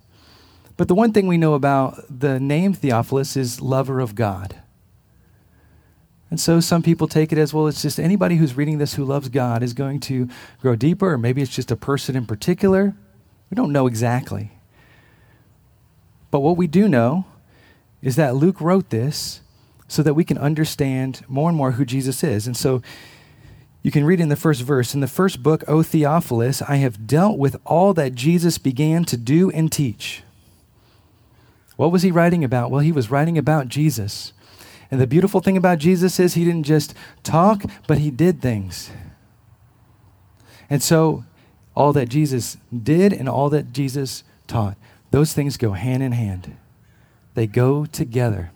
But 0.75 0.87
the 0.87 0.95
one 0.95 1.11
thing 1.13 1.27
we 1.27 1.37
know 1.37 1.53
about 1.53 2.03
the 2.09 2.39
name 2.39 2.73
Theophilus 2.73 3.35
is 3.35 3.61
lover 3.61 3.99
of 3.99 4.13
God. 4.13 4.57
And 6.29 6.39
so 6.39 6.59
some 6.59 6.83
people 6.83 7.07
take 7.07 7.31
it 7.31 7.37
as 7.37 7.53
well, 7.53 7.67
it's 7.67 7.81
just 7.81 7.99
anybody 7.99 8.35
who's 8.35 8.55
reading 8.55 8.77
this 8.77 8.95
who 8.95 9.05
loves 9.05 9.29
God 9.29 9.63
is 9.63 9.73
going 9.73 10.01
to 10.01 10.27
grow 10.61 10.75
deeper, 10.75 11.13
or 11.13 11.17
maybe 11.17 11.41
it's 11.41 11.55
just 11.55 11.71
a 11.71 11.77
person 11.77 12.15
in 12.17 12.25
particular. 12.25 12.93
We 13.49 13.55
don't 13.55 13.71
know 13.71 13.87
exactly. 13.87 14.51
But 16.29 16.41
what 16.41 16.57
we 16.57 16.67
do 16.67 16.89
know 16.89 17.25
is 18.01 18.15
that 18.15 18.35
Luke 18.35 18.61
wrote 18.61 18.89
this 18.89 19.41
so 19.87 20.03
that 20.03 20.13
we 20.13 20.23
can 20.23 20.37
understand 20.37 21.23
more 21.27 21.49
and 21.49 21.57
more 21.57 21.71
who 21.71 21.85
Jesus 21.85 22.23
is. 22.23 22.45
And 22.45 22.55
so 22.55 22.81
you 23.81 23.91
can 23.91 24.05
read 24.05 24.19
in 24.19 24.29
the 24.29 24.35
first 24.35 24.61
verse 24.61 24.93
In 24.93 24.99
the 24.99 25.07
first 25.07 25.41
book, 25.41 25.63
O 25.67 25.81
Theophilus, 25.81 26.61
I 26.61 26.75
have 26.77 27.07
dealt 27.07 27.37
with 27.37 27.55
all 27.65 27.93
that 27.93 28.15
Jesus 28.15 28.57
began 28.57 29.05
to 29.05 29.17
do 29.17 29.49
and 29.51 29.71
teach. 29.71 30.23
What 31.77 31.91
was 31.91 32.01
he 32.01 32.11
writing 32.11 32.43
about? 32.43 32.71
Well, 32.71 32.81
he 32.81 32.91
was 32.91 33.11
writing 33.11 33.37
about 33.37 33.67
Jesus. 33.67 34.33
And 34.89 34.99
the 34.99 35.07
beautiful 35.07 35.41
thing 35.41 35.57
about 35.57 35.79
Jesus 35.79 36.19
is 36.19 36.33
he 36.33 36.45
didn't 36.45 36.63
just 36.63 36.93
talk, 37.23 37.63
but 37.87 37.99
he 37.99 38.09
did 38.09 38.41
things. 38.41 38.89
And 40.69 40.81
so, 40.81 41.23
all 41.75 41.93
that 41.93 42.09
Jesus 42.09 42.57
did 42.75 43.13
and 43.13 43.29
all 43.29 43.49
that 43.51 43.71
Jesus 43.71 44.23
taught, 44.47 44.75
those 45.11 45.33
things 45.33 45.55
go 45.55 45.73
hand 45.73 46.01
in 46.03 46.11
hand. 46.11 46.57
They 47.37 47.45
go 47.45 47.85
together. 47.85 48.49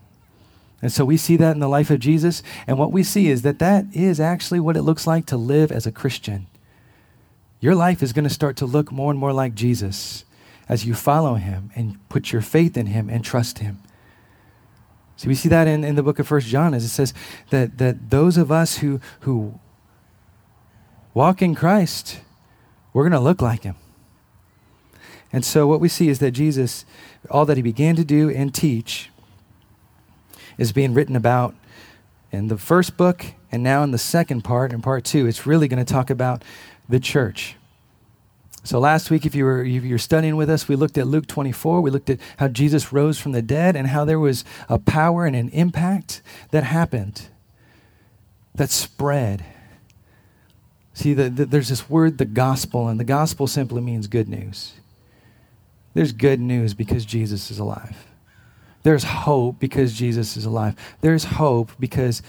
And 0.82 0.92
so 0.92 1.06
we 1.06 1.16
see 1.16 1.38
that 1.38 1.52
in 1.52 1.60
the 1.60 1.68
life 1.68 1.92
of 1.92 2.00
Jesus. 2.00 2.42
And 2.66 2.80
what 2.80 2.92
we 2.92 3.04
see 3.04 3.28
is 3.28 3.44
that 3.44 3.60
that 3.60 3.86
is 3.94 4.20
actually 4.20 4.60
what 4.60 4.76
it 4.76 4.82
looks 4.82 5.06
like 5.06 5.28
to 5.28 5.38
live 5.38 5.72
as 5.72 5.86
a 5.86 5.92
Christian. 5.92 6.48
Your 7.60 7.76
life 7.76 8.02
is 8.02 8.12
going 8.12 8.24
to 8.24 8.30
start 8.32 8.58
to 8.58 8.66
look 8.66 8.92
more 8.92 9.12
and 9.12 9.20
more 9.20 9.34
like 9.34 9.54
Jesus 9.54 10.26
as 10.68 10.84
you 10.84 10.96
follow 10.96 11.36
him 11.36 11.70
and 11.76 12.00
put 12.10 12.32
your 12.32 12.42
faith 12.42 12.76
in 12.76 12.88
him 12.88 13.08
and 13.08 13.24
trust 13.24 13.60
him. 13.60 13.84
So 15.16 15.28
we 15.28 15.36
see 15.36 15.50
that 15.50 15.68
in, 15.68 15.84
in 15.84 15.94
the 15.94 16.02
book 16.02 16.18
of 16.18 16.28
First 16.28 16.48
John 16.48 16.74
as 16.74 16.84
it 16.84 16.90
says 16.90 17.14
that, 17.52 17.78
that 17.78 18.10
those 18.10 18.36
of 18.36 18.52
us 18.52 18.80
who, 18.80 19.00
who 19.20 19.60
walk 21.14 21.44
in 21.44 21.54
Christ, 21.54 22.22
we're 22.94 23.04
going 23.04 23.12
to 23.12 23.20
look 23.20 23.44
like 23.44 23.62
him. 23.62 23.76
And 25.34 25.46
so 25.46 25.68
what 25.68 25.80
we 25.80 25.88
see 25.88 26.10
is 26.10 26.20
that 26.20 26.32
Jesus, 26.32 26.86
all 27.30 27.46
that 27.46 27.58
he 27.58 27.64
began 27.64 27.96
to 27.96 28.04
do 28.04 28.30
and 28.30 28.54
teach, 28.54 29.10
is 30.58 30.72
being 30.72 30.94
written 30.94 31.16
about 31.16 31.56
in 32.32 32.48
the 32.48 32.58
first 32.58 32.98
book 32.98 33.26
and 33.52 33.64
now 33.64 33.84
in 33.84 33.92
the 33.92 33.98
second 33.98 34.44
part, 34.44 34.72
in 34.72 34.82
part 34.82 35.04
two. 35.04 35.28
It's 35.28 35.46
really 35.46 35.68
going 35.68 35.84
to 35.84 35.94
talk 35.94 36.10
about 36.10 36.44
the 36.88 37.00
church. 37.00 37.56
So 38.64 38.80
last 38.80 39.10
week, 39.10 39.26
if 39.26 39.34
you 39.34 39.44
were 39.46 39.64
if 39.64 39.84
you're 39.84 39.98
studying 39.98 40.36
with 40.36 40.50
us, 40.50 40.68
we 40.68 40.76
looked 40.76 40.98
at 40.98 41.08
Luke 41.08 41.26
24. 41.26 41.82
We 41.82 41.90
looked 41.90 42.12
at 42.12 42.20
how 42.38 42.48
Jesus 42.48 42.94
rose 42.94 43.20
from 43.20 43.32
the 43.32 43.42
dead 43.42 43.76
and 43.76 43.88
how 43.88 44.06
there 44.06 44.20
was 44.20 44.46
a 44.70 44.78
power 44.78 45.26
and 45.26 45.36
an 45.36 45.50
impact 45.50 46.22
that 46.52 46.64
happened, 46.64 47.30
that 48.54 48.70
spread. 48.70 49.44
See, 50.94 51.14
the, 51.14 51.30
the, 51.30 51.46
there's 51.46 51.70
this 51.70 51.90
word, 51.90 52.20
the 52.20 52.26
gospel, 52.26 52.88
and 52.88 53.00
the 53.00 53.06
gospel 53.06 53.48
simply 53.48 53.82
means 53.82 54.06
good 54.06 54.30
news. 54.30 54.74
There's 55.94 56.12
good 56.12 56.40
news 56.40 56.74
because 56.74 57.06
Jesus 57.06 57.52
is 57.52 57.60
alive. 57.60 58.06
There's 58.84 59.04
hope 59.04 59.60
because 59.60 59.94
Jesus 59.94 60.38
is 60.38 60.46
alive. 60.46 60.76
There's 61.02 61.26
hope 61.26 61.72
because 61.80 62.22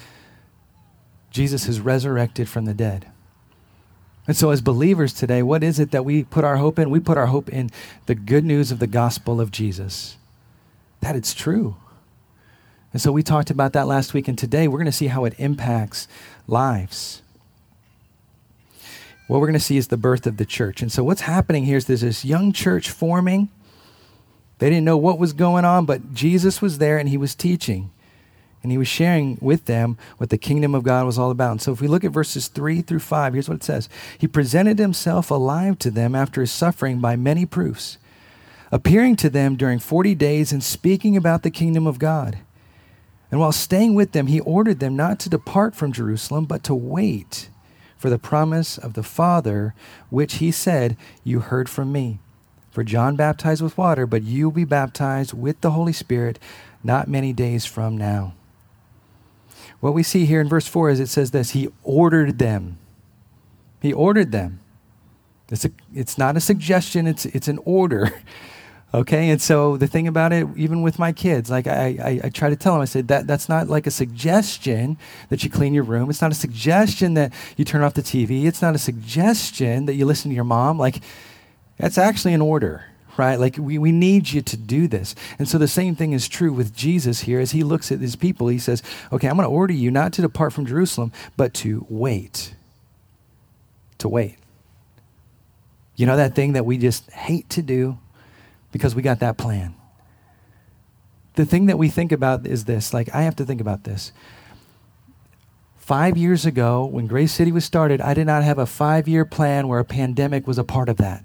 Jesus 1.30 1.68
is 1.68 1.80
resurrected 1.80 2.48
from 2.48 2.66
the 2.66 2.74
dead. 2.74 3.06
And 4.26 4.36
so, 4.36 4.50
as 4.50 4.60
believers 4.60 5.12
today, 5.12 5.42
what 5.42 5.64
is 5.64 5.80
it 5.80 5.90
that 5.90 6.04
we 6.04 6.24
put 6.24 6.44
our 6.44 6.56
hope 6.56 6.78
in? 6.78 6.90
We 6.90 7.00
put 7.00 7.18
our 7.18 7.26
hope 7.26 7.48
in 7.48 7.70
the 8.06 8.14
good 8.14 8.44
news 8.44 8.70
of 8.70 8.78
the 8.78 8.86
gospel 8.86 9.40
of 9.40 9.50
Jesus, 9.50 10.16
that 11.00 11.16
it's 11.16 11.34
true. 11.34 11.76
And 12.92 13.02
so, 13.02 13.10
we 13.10 13.22
talked 13.22 13.50
about 13.50 13.72
that 13.72 13.88
last 13.88 14.14
week, 14.14 14.28
and 14.28 14.38
today 14.38 14.68
we're 14.68 14.78
going 14.78 14.86
to 14.86 14.92
see 14.92 15.08
how 15.08 15.24
it 15.24 15.34
impacts 15.38 16.06
lives. 16.46 17.21
What 19.32 19.40
we're 19.40 19.46
going 19.46 19.54
to 19.54 19.60
see 19.60 19.78
is 19.78 19.88
the 19.88 19.96
birth 19.96 20.26
of 20.26 20.36
the 20.36 20.44
church. 20.44 20.82
And 20.82 20.92
so, 20.92 21.02
what's 21.02 21.22
happening 21.22 21.64
here 21.64 21.78
is 21.78 21.86
there's 21.86 22.02
this 22.02 22.22
young 22.22 22.52
church 22.52 22.90
forming 22.90 23.48
they 24.58 24.68
didn't 24.68 24.84
know 24.84 24.98
what 24.98 25.18
was 25.18 25.32
going 25.32 25.64
on, 25.64 25.86
but 25.86 26.12
Jesus 26.12 26.60
was 26.60 26.76
there 26.76 26.98
and 26.98 27.08
he 27.08 27.16
was 27.16 27.34
teaching. 27.34 27.92
And 28.62 28.70
he 28.70 28.76
was 28.76 28.88
sharing 28.88 29.38
with 29.40 29.64
them 29.64 29.96
what 30.18 30.28
the 30.28 30.36
kingdom 30.36 30.74
of 30.74 30.82
God 30.82 31.06
was 31.06 31.18
all 31.18 31.30
about. 31.30 31.52
And 31.52 31.62
so 31.62 31.72
if 31.72 31.80
we 31.80 31.88
look 31.88 32.04
at 32.04 32.12
verses 32.12 32.46
3 32.48 32.82
through 32.82 32.98
5, 32.98 33.32
here's 33.32 33.48
what 33.48 33.54
it 33.54 33.64
says 33.64 33.88
He 34.18 34.28
presented 34.28 34.78
himself 34.78 35.30
alive 35.30 35.78
to 35.78 35.90
them 35.90 36.14
after 36.14 36.42
his 36.42 36.52
suffering 36.52 37.00
by 37.00 37.16
many 37.16 37.46
proofs, 37.46 37.96
appearing 38.70 39.16
to 39.16 39.30
them 39.30 39.56
during 39.56 39.78
40 39.78 40.14
days 40.14 40.52
and 40.52 40.62
speaking 40.62 41.16
about 41.16 41.42
the 41.42 41.50
kingdom 41.50 41.86
of 41.86 41.98
God. 41.98 42.36
And 43.30 43.40
while 43.40 43.50
staying 43.50 43.94
with 43.94 44.12
them, 44.12 44.26
he 44.26 44.40
ordered 44.40 44.80
them 44.80 44.94
not 44.94 45.18
to 45.20 45.30
depart 45.30 45.74
from 45.74 45.90
Jerusalem, 45.90 46.44
but 46.44 46.62
to 46.64 46.74
wait 46.74 47.48
for 48.02 48.10
the 48.10 48.18
promise 48.18 48.76
of 48.76 48.94
the 48.94 49.02
Father, 49.04 49.74
which 50.10 50.34
he 50.34 50.50
said, 50.50 50.96
You 51.22 51.38
heard 51.38 51.68
from 51.68 51.92
me. 51.92 52.18
For 52.72 52.82
John 52.82 53.14
baptized 53.14 53.62
with 53.62 53.78
water, 53.78 54.06
but 54.06 54.24
you 54.24 54.46
will 54.46 54.56
be 54.56 54.64
baptized 54.64 55.32
with 55.32 55.60
the 55.60 55.70
Holy 55.70 55.92
Spirit 55.92 56.40
not 56.82 57.06
many 57.06 57.32
days 57.32 57.64
from 57.64 57.96
now. 57.96 58.34
What 59.78 59.94
we 59.94 60.02
see 60.02 60.26
here 60.26 60.40
in 60.40 60.48
verse 60.48 60.66
4 60.66 60.90
is 60.90 60.98
it 60.98 61.06
says 61.06 61.30
this 61.30 61.50
He 61.50 61.68
ordered 61.84 62.40
them. 62.40 62.78
He 63.80 63.92
ordered 63.92 64.32
them. 64.32 64.58
It's, 65.48 65.64
a, 65.64 65.70
it's 65.94 66.18
not 66.18 66.36
a 66.36 66.40
suggestion, 66.40 67.06
it's, 67.06 67.24
it's 67.26 67.46
an 67.46 67.60
order. 67.64 68.10
Okay, 68.94 69.30
and 69.30 69.40
so 69.40 69.78
the 69.78 69.86
thing 69.86 70.06
about 70.06 70.34
it, 70.34 70.46
even 70.54 70.82
with 70.82 70.98
my 70.98 71.12
kids, 71.12 71.50
like 71.50 71.66
I, 71.66 71.96
I, 72.02 72.20
I, 72.24 72.28
try 72.28 72.50
to 72.50 72.56
tell 72.56 72.74
them, 72.74 72.82
I 72.82 72.84
said 72.84 73.08
that 73.08 73.26
that's 73.26 73.48
not 73.48 73.68
like 73.68 73.86
a 73.86 73.90
suggestion 73.90 74.98
that 75.30 75.42
you 75.42 75.48
clean 75.48 75.72
your 75.72 75.84
room. 75.84 76.10
It's 76.10 76.20
not 76.20 76.30
a 76.30 76.34
suggestion 76.34 77.14
that 77.14 77.32
you 77.56 77.64
turn 77.64 77.82
off 77.82 77.94
the 77.94 78.02
TV. 78.02 78.44
It's 78.44 78.60
not 78.60 78.74
a 78.74 78.78
suggestion 78.78 79.86
that 79.86 79.94
you 79.94 80.04
listen 80.04 80.30
to 80.30 80.34
your 80.34 80.44
mom. 80.44 80.78
Like 80.78 81.00
that's 81.78 81.96
actually 81.96 82.34
an 82.34 82.42
order, 82.42 82.84
right? 83.16 83.36
Like 83.36 83.56
we, 83.56 83.78
we 83.78 83.92
need 83.92 84.30
you 84.30 84.42
to 84.42 84.56
do 84.58 84.86
this. 84.86 85.14
And 85.38 85.48
so 85.48 85.56
the 85.56 85.68
same 85.68 85.96
thing 85.96 86.12
is 86.12 86.28
true 86.28 86.52
with 86.52 86.76
Jesus 86.76 87.20
here 87.20 87.40
as 87.40 87.52
he 87.52 87.62
looks 87.62 87.90
at 87.90 88.00
his 88.00 88.14
people. 88.14 88.48
He 88.48 88.58
says, 88.58 88.82
okay, 89.10 89.26
I'm 89.26 89.36
going 89.36 89.48
to 89.48 89.54
order 89.54 89.72
you 89.72 89.90
not 89.90 90.12
to 90.14 90.22
depart 90.22 90.52
from 90.52 90.66
Jerusalem, 90.66 91.12
but 91.38 91.54
to 91.54 91.86
wait. 91.88 92.54
To 93.98 94.08
wait. 94.10 94.36
You 95.96 96.04
know 96.04 96.16
that 96.18 96.34
thing 96.34 96.52
that 96.52 96.66
we 96.66 96.76
just 96.76 97.10
hate 97.12 97.48
to 97.50 97.62
do 97.62 97.96
because 98.72 98.94
we 98.94 99.02
got 99.02 99.20
that 99.20 99.38
plan? 99.38 99.74
The 101.34 101.46
thing 101.46 101.66
that 101.66 101.78
we 101.78 101.88
think 101.88 102.12
about 102.12 102.46
is 102.46 102.64
this 102.64 102.92
like, 102.92 103.14
I 103.14 103.22
have 103.22 103.36
to 103.36 103.44
think 103.44 103.60
about 103.60 103.84
this. 103.84 104.12
Five 105.76 106.16
years 106.16 106.46
ago, 106.46 106.84
when 106.84 107.06
Grace 107.06 107.32
City 107.32 107.52
was 107.52 107.64
started, 107.64 108.00
I 108.00 108.14
did 108.14 108.26
not 108.26 108.42
have 108.44 108.58
a 108.58 108.66
five 108.66 109.08
year 109.08 109.24
plan 109.24 109.68
where 109.68 109.78
a 109.78 109.84
pandemic 109.84 110.46
was 110.46 110.58
a 110.58 110.64
part 110.64 110.88
of 110.88 110.96
that 110.98 111.24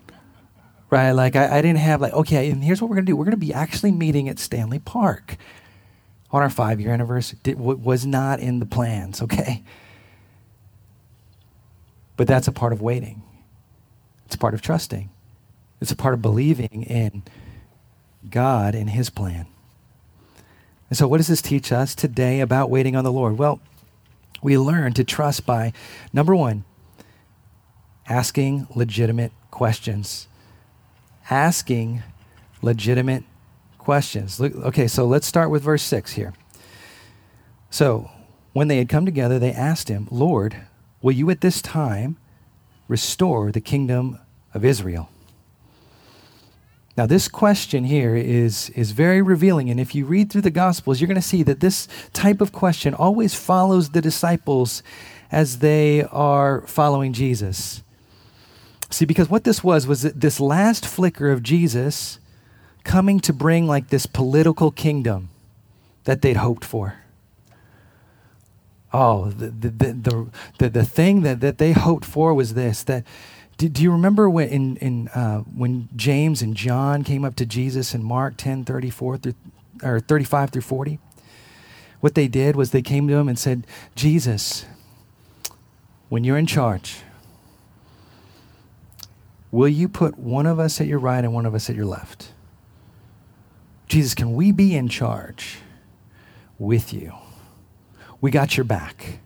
right? 0.90 1.12
Like 1.12 1.36
I, 1.36 1.58
I 1.58 1.62
didn't 1.62 1.78
have 1.78 2.00
like, 2.00 2.12
okay, 2.12 2.50
and 2.50 2.62
here's 2.62 2.80
what 2.80 2.88
we're 2.90 2.96
gonna 2.96 3.06
do. 3.06 3.16
We're 3.16 3.24
gonna 3.24 3.36
be 3.36 3.52
actually 3.52 3.92
meeting 3.92 4.28
at 4.28 4.38
Stanley 4.38 4.78
Park 4.78 5.36
on 6.30 6.42
our 6.42 6.50
five 6.50 6.80
year 6.80 6.92
anniversary. 6.92 7.38
It 7.44 7.58
was 7.58 8.06
not 8.06 8.40
in 8.40 8.58
the 8.58 8.66
plans, 8.66 9.22
okay? 9.22 9.62
But 12.16 12.26
that's 12.26 12.48
a 12.48 12.52
part 12.52 12.72
of 12.72 12.82
waiting. 12.82 13.22
It's 14.26 14.36
part 14.36 14.54
of 14.54 14.60
trusting. 14.60 15.10
It's 15.80 15.90
a 15.90 15.96
part 15.96 16.14
of 16.14 16.22
believing 16.22 16.84
in 16.84 17.22
God 18.28 18.74
and 18.74 18.90
His 18.90 19.10
plan. 19.10 19.46
And 20.88 20.96
so, 20.96 21.06
what 21.06 21.18
does 21.18 21.28
this 21.28 21.42
teach 21.42 21.70
us 21.70 21.94
today 21.94 22.40
about 22.40 22.70
waiting 22.70 22.96
on 22.96 23.04
the 23.04 23.12
Lord? 23.12 23.38
Well, 23.38 23.60
we 24.42 24.56
learn 24.56 24.94
to 24.94 25.04
trust 25.04 25.44
by, 25.44 25.72
number 26.12 26.34
one, 26.34 26.64
asking 28.08 28.66
legitimate 28.74 29.32
questions 29.50 30.28
asking 31.30 32.02
legitimate 32.62 33.24
questions. 33.76 34.40
Look, 34.40 34.54
okay, 34.56 34.86
so 34.86 35.06
let's 35.06 35.26
start 35.26 35.50
with 35.50 35.62
verse 35.62 35.82
6 35.82 36.12
here. 36.12 36.34
So, 37.70 38.10
when 38.52 38.68
they 38.68 38.78
had 38.78 38.88
come 38.88 39.04
together, 39.04 39.38
they 39.38 39.52
asked 39.52 39.88
him, 39.88 40.08
Lord, 40.10 40.56
will 41.02 41.12
you 41.12 41.30
at 41.30 41.42
this 41.42 41.60
time 41.60 42.16
restore 42.88 43.52
the 43.52 43.60
kingdom 43.60 44.18
of 44.54 44.64
Israel? 44.64 45.10
Now, 46.98 47.06
this 47.06 47.28
question 47.28 47.84
here 47.84 48.16
is, 48.16 48.70
is 48.70 48.90
very 48.90 49.22
revealing. 49.22 49.70
And 49.70 49.78
if 49.78 49.94
you 49.94 50.04
read 50.04 50.32
through 50.32 50.40
the 50.40 50.50
Gospels, 50.50 51.00
you're 51.00 51.06
going 51.06 51.14
to 51.14 51.22
see 51.22 51.44
that 51.44 51.60
this 51.60 51.86
type 52.12 52.40
of 52.40 52.50
question 52.50 52.92
always 52.92 53.36
follows 53.36 53.90
the 53.90 54.00
disciples 54.00 54.82
as 55.30 55.60
they 55.60 56.02
are 56.02 56.62
following 56.62 57.12
Jesus. 57.12 57.84
See, 58.90 59.04
because 59.04 59.30
what 59.30 59.44
this 59.44 59.62
was 59.62 59.86
was 59.86 60.02
this 60.02 60.40
last 60.40 60.84
flicker 60.84 61.30
of 61.30 61.44
Jesus 61.44 62.18
coming 62.82 63.20
to 63.20 63.32
bring 63.32 63.68
like 63.68 63.90
this 63.90 64.06
political 64.06 64.72
kingdom 64.72 65.28
that 66.02 66.20
they'd 66.20 66.38
hoped 66.38 66.64
for. 66.64 66.96
Oh, 68.92 69.30
the, 69.30 69.50
the, 69.50 70.30
the, 70.58 70.68
the, 70.68 70.84
thing 70.84 71.22
that, 71.22 71.40
that 71.42 71.58
they 71.58 71.72
hoped 71.72 72.06
for 72.06 72.34
was 72.34 72.54
this 72.54 72.82
that 72.84 73.04
do, 73.58 73.68
do 73.68 73.82
you 73.82 73.90
remember 73.90 74.30
when, 74.30 74.48
in, 74.48 74.76
in, 74.76 75.08
uh, 75.08 75.40
when 75.40 75.88
James 75.96 76.42
and 76.42 76.56
John 76.56 77.02
came 77.02 77.24
up 77.24 77.34
to 77.36 77.44
Jesus 77.44 77.92
in 77.92 78.04
Mark 78.04 78.36
10 78.36 78.64
34 78.64 79.16
through, 79.18 79.34
or 79.82 80.00
35 80.00 80.50
through 80.50 80.62
40? 80.62 80.98
What 82.00 82.14
they 82.14 82.28
did 82.28 82.54
was 82.54 82.70
they 82.70 82.82
came 82.82 83.08
to 83.08 83.14
him 83.14 83.28
and 83.28 83.36
said, 83.36 83.66
Jesus, 83.96 84.64
when 86.08 86.22
you're 86.22 86.38
in 86.38 86.46
charge, 86.46 87.00
will 89.50 89.68
you 89.68 89.88
put 89.88 90.16
one 90.16 90.46
of 90.46 90.60
us 90.60 90.80
at 90.80 90.86
your 90.86 91.00
right 91.00 91.24
and 91.24 91.34
one 91.34 91.44
of 91.44 91.54
us 91.54 91.68
at 91.68 91.74
your 91.74 91.84
left? 91.84 92.32
Jesus, 93.88 94.14
can 94.14 94.34
we 94.34 94.52
be 94.52 94.76
in 94.76 94.88
charge 94.88 95.58
with 96.58 96.92
you? 96.92 97.12
We 98.20 98.30
got 98.30 98.56
your 98.56 98.64
back. 98.64 99.18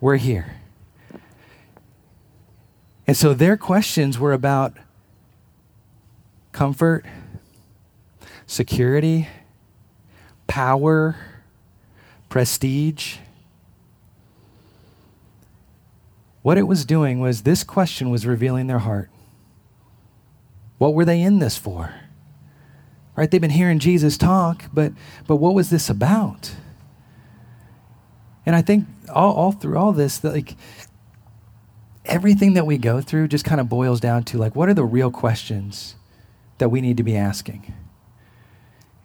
We're 0.00 0.16
here. 0.16 0.59
And 3.10 3.16
so 3.16 3.34
their 3.34 3.56
questions 3.56 4.20
were 4.20 4.32
about 4.32 4.76
comfort, 6.52 7.04
security, 8.46 9.26
power, 10.46 11.16
prestige. 12.28 13.16
What 16.42 16.56
it 16.56 16.68
was 16.68 16.84
doing 16.84 17.18
was 17.18 17.42
this 17.42 17.64
question 17.64 18.10
was 18.10 18.26
revealing 18.26 18.68
their 18.68 18.78
heart. 18.78 19.10
What 20.78 20.94
were 20.94 21.04
they 21.04 21.20
in 21.20 21.40
this 21.40 21.58
for? 21.58 21.92
Right? 23.16 23.28
They've 23.28 23.40
been 23.40 23.50
hearing 23.50 23.80
Jesus 23.80 24.16
talk, 24.16 24.66
but 24.72 24.92
but 25.26 25.38
what 25.38 25.54
was 25.54 25.68
this 25.68 25.90
about? 25.90 26.54
And 28.46 28.54
I 28.54 28.62
think 28.62 28.86
all, 29.12 29.34
all 29.34 29.50
through 29.50 29.78
all 29.78 29.90
this, 29.90 30.22
like 30.22 30.54
everything 32.04 32.54
that 32.54 32.66
we 32.66 32.78
go 32.78 33.00
through 33.00 33.28
just 33.28 33.44
kind 33.44 33.60
of 33.60 33.68
boils 33.68 34.00
down 34.00 34.24
to 34.24 34.38
like, 34.38 34.56
what 34.56 34.68
are 34.68 34.74
the 34.74 34.84
real 34.84 35.10
questions 35.10 35.96
that 36.58 36.68
we 36.68 36.80
need 36.80 36.96
to 36.96 37.02
be 37.02 37.16
asking? 37.16 37.72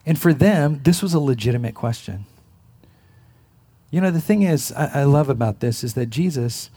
And 0.05 0.19
for 0.19 0.33
them, 0.33 0.81
this 0.83 1.01
was 1.01 1.13
a 1.13 1.19
legitimate 1.19 1.75
question. 1.75 2.25
You 3.91 4.01
know, 4.01 4.11
the 4.11 4.21
thing 4.21 4.43
is, 4.43 4.71
I, 4.71 5.01
I 5.01 5.03
love 5.03 5.29
about 5.29 5.59
this 5.59 5.83
is 5.83 5.93
that 5.93 6.07
Jesus 6.09 6.69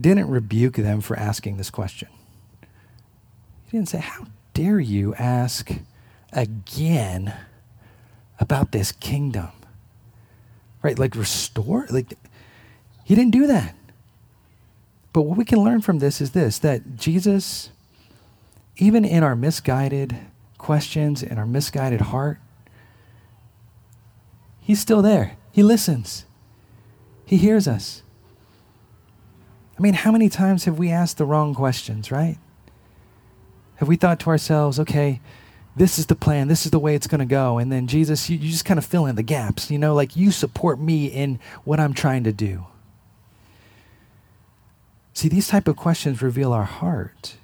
didn't 0.00 0.28
rebuke 0.28 0.76
them 0.76 1.00
for 1.00 1.18
asking 1.18 1.56
this 1.56 1.70
question. 1.70 2.08
He 3.66 3.76
didn't 3.76 3.88
say, 3.88 3.98
How 3.98 4.26
dare 4.54 4.80
you 4.80 5.14
ask 5.16 5.70
again 6.32 7.34
about 8.38 8.72
this 8.72 8.92
kingdom? 8.92 9.50
right? 10.82 10.98
Like 10.98 11.14
restore. 11.14 11.86
Like 11.90 12.14
he 13.04 13.14
didn't 13.14 13.30
do 13.30 13.46
that. 13.46 13.74
But 15.12 15.22
what 15.22 15.36
we 15.36 15.44
can 15.44 15.62
learn 15.62 15.80
from 15.80 15.98
this 15.98 16.20
is 16.20 16.30
this 16.30 16.58
that 16.60 16.96
Jesus, 16.96 17.70
even 18.76 19.04
in 19.04 19.22
our 19.22 19.36
misguided 19.36 20.16
questions, 20.58 21.22
in 21.22 21.38
our 21.38 21.46
misguided 21.46 22.00
heart, 22.00 22.38
he's 24.60 24.80
still 24.80 25.02
there. 25.02 25.36
He 25.50 25.62
listens, 25.62 26.24
he 27.26 27.36
hears 27.36 27.68
us. 27.68 28.02
I 29.78 29.82
mean, 29.82 29.94
how 29.94 30.12
many 30.12 30.28
times 30.28 30.64
have 30.64 30.78
we 30.78 30.90
asked 30.90 31.18
the 31.18 31.24
wrong 31.24 31.54
questions, 31.54 32.10
right? 32.10 32.38
Have 33.76 33.88
we 33.88 33.96
thought 33.96 34.20
to 34.20 34.30
ourselves, 34.30 34.78
okay, 34.78 35.20
this 35.74 35.98
is 35.98 36.06
the 36.06 36.14
plan, 36.14 36.48
this 36.48 36.64
is 36.64 36.70
the 36.70 36.78
way 36.78 36.94
it's 36.94 37.06
going 37.06 37.20
to 37.20 37.24
go. 37.24 37.58
And 37.58 37.72
then 37.72 37.86
Jesus, 37.86 38.28
you, 38.28 38.38
you 38.38 38.50
just 38.50 38.64
kind 38.64 38.78
of 38.78 38.84
fill 38.84 39.06
in 39.06 39.16
the 39.16 39.22
gaps, 39.22 39.70
you 39.70 39.78
know, 39.78 39.94
like 39.94 40.14
you 40.14 40.30
support 40.30 40.78
me 40.78 41.06
in 41.06 41.38
what 41.64 41.80
I'm 41.80 41.94
trying 41.94 42.24
to 42.24 42.32
do. 42.32 42.66
See, 45.14 45.28
these 45.28 45.48
type 45.48 45.68
of 45.68 45.76
questions 45.76 46.22
reveal 46.22 46.52
our 46.52 46.64
heart. 46.64 47.36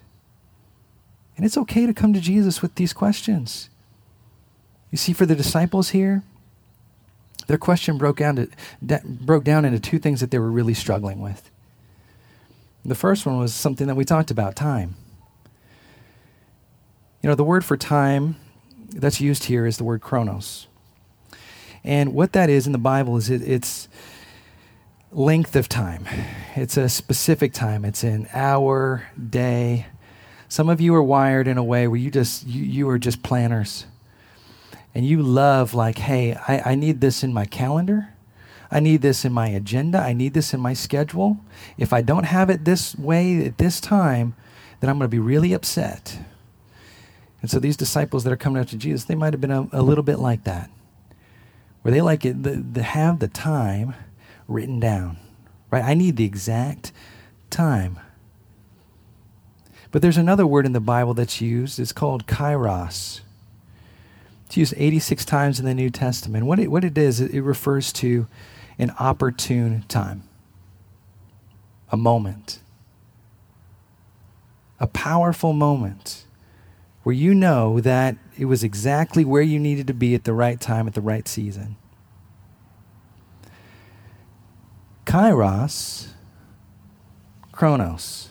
And 1.37 1.44
it's 1.44 1.56
okay 1.58 1.87
to 1.87 1.94
come 1.94 2.12
to 2.12 2.20
Jesus 2.20 2.62
with 2.62 2.75
these 2.75 2.92
questions. 2.92 3.70
You 4.90 4.98
see, 4.98 5.12
for 5.12 5.26
the 5.26 5.37
disciples 5.37 5.90
here, 5.90 6.22
their 7.47 7.58
question 7.58 7.99
broke 7.99 8.19
down, 8.19 8.36
to, 8.36 9.00
broke 9.04 9.45
down 9.45 9.64
into 9.64 9.78
two 9.78 9.99
things 9.99 10.21
that 10.21 10.30
they 10.30 10.38
were 10.38 10.50
really 10.50 10.75
struggling 10.75 11.21
with. 11.21 11.50
The 12.84 12.95
first 12.95 13.26
one 13.26 13.38
was 13.38 13.52
something 13.52 13.86
that 13.86 13.97
we 13.97 14.04
talked 14.04 14.30
about 14.30 14.56
time. 14.56 14.97
You 17.23 17.28
know, 17.28 17.34
the 17.34 17.45
word 17.45 17.64
for 17.64 17.76
time 17.76 18.36
that's 18.90 19.21
used 19.21 19.45
here 19.45 19.66
is 19.66 19.76
the 19.76 19.84
word 19.84 20.00
chronos. 20.00 20.66
And 21.84 22.14
what 22.14 22.32
that 22.32 22.50
is 22.50 22.66
in 22.66 22.73
the 22.73 22.78
Bible 22.78 23.16
is 23.16 23.30
it, 23.30 23.43
it's 23.43 23.88
length 25.10 25.56
of 25.56 25.68
time. 25.68 26.06
It's 26.54 26.76
a 26.76 26.88
specific 26.88 27.52
time. 27.52 27.84
It's 27.84 28.04
an 28.04 28.28
hour, 28.32 29.06
day. 29.18 29.86
Some 30.49 30.68
of 30.68 30.80
you 30.80 30.94
are 30.94 31.02
wired 31.02 31.49
in 31.49 31.58
a 31.58 31.64
way 31.64 31.88
where 31.88 31.99
you 31.99 32.10
just 32.10 32.47
you, 32.47 32.62
you 32.62 32.88
are 32.88 32.99
just 32.99 33.23
planners. 33.23 33.86
And 34.94 35.06
you 35.06 35.23
love 35.23 35.75
like, 35.75 35.99
hey, 35.99 36.34
I, 36.34 36.73
I 36.73 36.75
need 36.75 37.00
this 37.00 37.23
in 37.23 37.32
my 37.32 37.44
calendar. 37.44 38.08
I 38.71 38.80
need 38.80 39.00
this 39.00 39.25
in 39.25 39.32
my 39.32 39.49
agenda. 39.49 39.99
I 39.99 40.12
need 40.12 40.34
this 40.34 40.52
in 40.52 40.60
my 40.60 40.75
schedule. 40.75 41.38
If 41.76 41.92
I 41.92 42.02
don't 42.02 42.25
have 42.25 42.50
it 42.50 42.64
this 42.64 42.97
way 42.97 43.47
at 43.47 43.58
this 43.58 43.80
time, 43.80 44.34
then 44.80 44.90
I'm 44.90 44.99
going 44.99 45.06
to 45.06 45.14
be 45.14 45.18
really 45.18 45.52
upset. 45.52 46.18
And 47.40 47.50
so 47.50 47.58
these 47.58 47.76
disciples 47.76 48.25
that 48.25 48.32
are 48.32 48.36
coming 48.36 48.60
up 48.60 48.68
to 48.68 48.76
Jesus, 48.76 49.04
they 49.04 49.14
might 49.14 49.32
have 49.32 49.40
been 49.40 49.50
a, 49.50 49.68
a 49.73 49.82
little 49.82 50.04
bit 50.04 50.18
like 50.18 50.44
that, 50.44 50.71
where 51.82 51.92
they 51.92 52.02
like 52.02 52.25
it, 52.25 52.42
the, 52.42 52.56
the 52.56 52.82
have 52.82 53.21
the 53.21 53.28
time 53.28 53.94
written 54.49 54.80
down, 54.80 55.19
right? 55.71 55.84
I 55.84 55.95
need 55.95 56.17
the 56.17 56.25
exact 56.25 56.91
time. 57.50 58.00
But 59.91 60.02
there's 60.02 60.17
another 60.17 60.47
word 60.47 60.67
in 60.67 60.73
the 60.73 60.80
Bible 60.80 61.15
that's 61.15 61.41
used. 61.41 61.78
It's 61.78 61.93
called 61.93 62.26
kairos. 62.26 63.21
It's 64.47 64.56
used 64.56 64.75
86 64.76 65.25
times 65.25 65.61
in 65.61 65.67
the 65.67 65.75
New 65.75 65.91
Testament. 65.91 66.47
What 66.47 66.58
it, 66.58 66.71
what 66.71 66.84
it 66.84 66.97
is, 66.97 67.21
it 67.21 67.41
refers 67.41 67.93
to 67.95 68.26
an 68.78 68.93
opportune 68.99 69.84
time, 69.89 70.25
a 71.91 71.97
moment, 71.97 72.61
a 74.80 74.87
powerful 74.87 75.52
moment 75.52 76.25
where 77.02 77.15
you 77.15 77.34
know 77.34 77.80
that 77.80 78.17
it 78.39 78.45
was 78.45 78.63
exactly 78.63 79.25
where 79.25 79.41
you 79.43 79.58
needed 79.58 79.87
to 79.87 79.95
be 79.95 80.15
at 80.15 80.25
the 80.25 80.34
right 80.34 80.61
time, 80.61 80.87
at 80.87 80.93
the 80.93 81.00
right 81.00 81.26
season. 81.26 81.76
Kairos, 85.08 86.08
Chronos. 87.50 88.28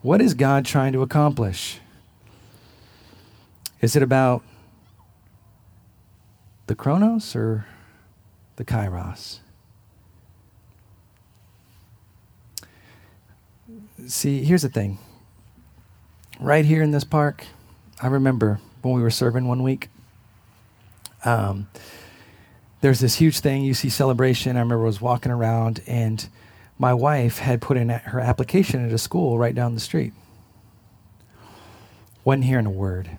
What 0.00 0.22
is 0.22 0.32
God 0.32 0.64
trying 0.64 0.92
to 0.92 1.02
accomplish? 1.02 1.80
Is 3.80 3.96
it 3.96 4.02
about 4.04 4.44
the 6.68 6.76
Chronos 6.76 7.34
or 7.34 7.66
the 8.54 8.64
Kairos? 8.64 9.40
See, 14.06 14.44
here's 14.44 14.62
the 14.62 14.68
thing 14.68 14.98
right 16.38 16.64
here 16.64 16.80
in 16.80 16.92
this 16.92 17.02
park, 17.02 17.44
I 18.00 18.06
remember 18.06 18.60
when 18.82 18.94
we 18.94 19.02
were 19.02 19.10
serving 19.10 19.48
one 19.48 19.64
week. 19.64 19.88
Um, 21.24 21.66
there's 22.80 23.00
this 23.00 23.16
huge 23.16 23.40
thing, 23.40 23.62
UC 23.62 23.90
celebration. 23.90 24.56
I 24.56 24.60
remember 24.60 24.84
I 24.84 24.86
was 24.86 25.00
walking 25.00 25.30
around, 25.30 25.82
and 25.86 26.26
my 26.78 26.94
wife 26.94 27.38
had 27.38 27.60
put 27.60 27.76
in 27.76 27.90
her 27.90 28.20
application 28.20 28.86
at 28.86 28.92
a 28.92 28.98
school 28.98 29.38
right 29.38 29.54
down 29.54 29.74
the 29.74 29.80
street. 29.80 30.14
Wasn't 32.24 32.44
hearing 32.44 32.66
a 32.66 32.70
word. 32.70 33.18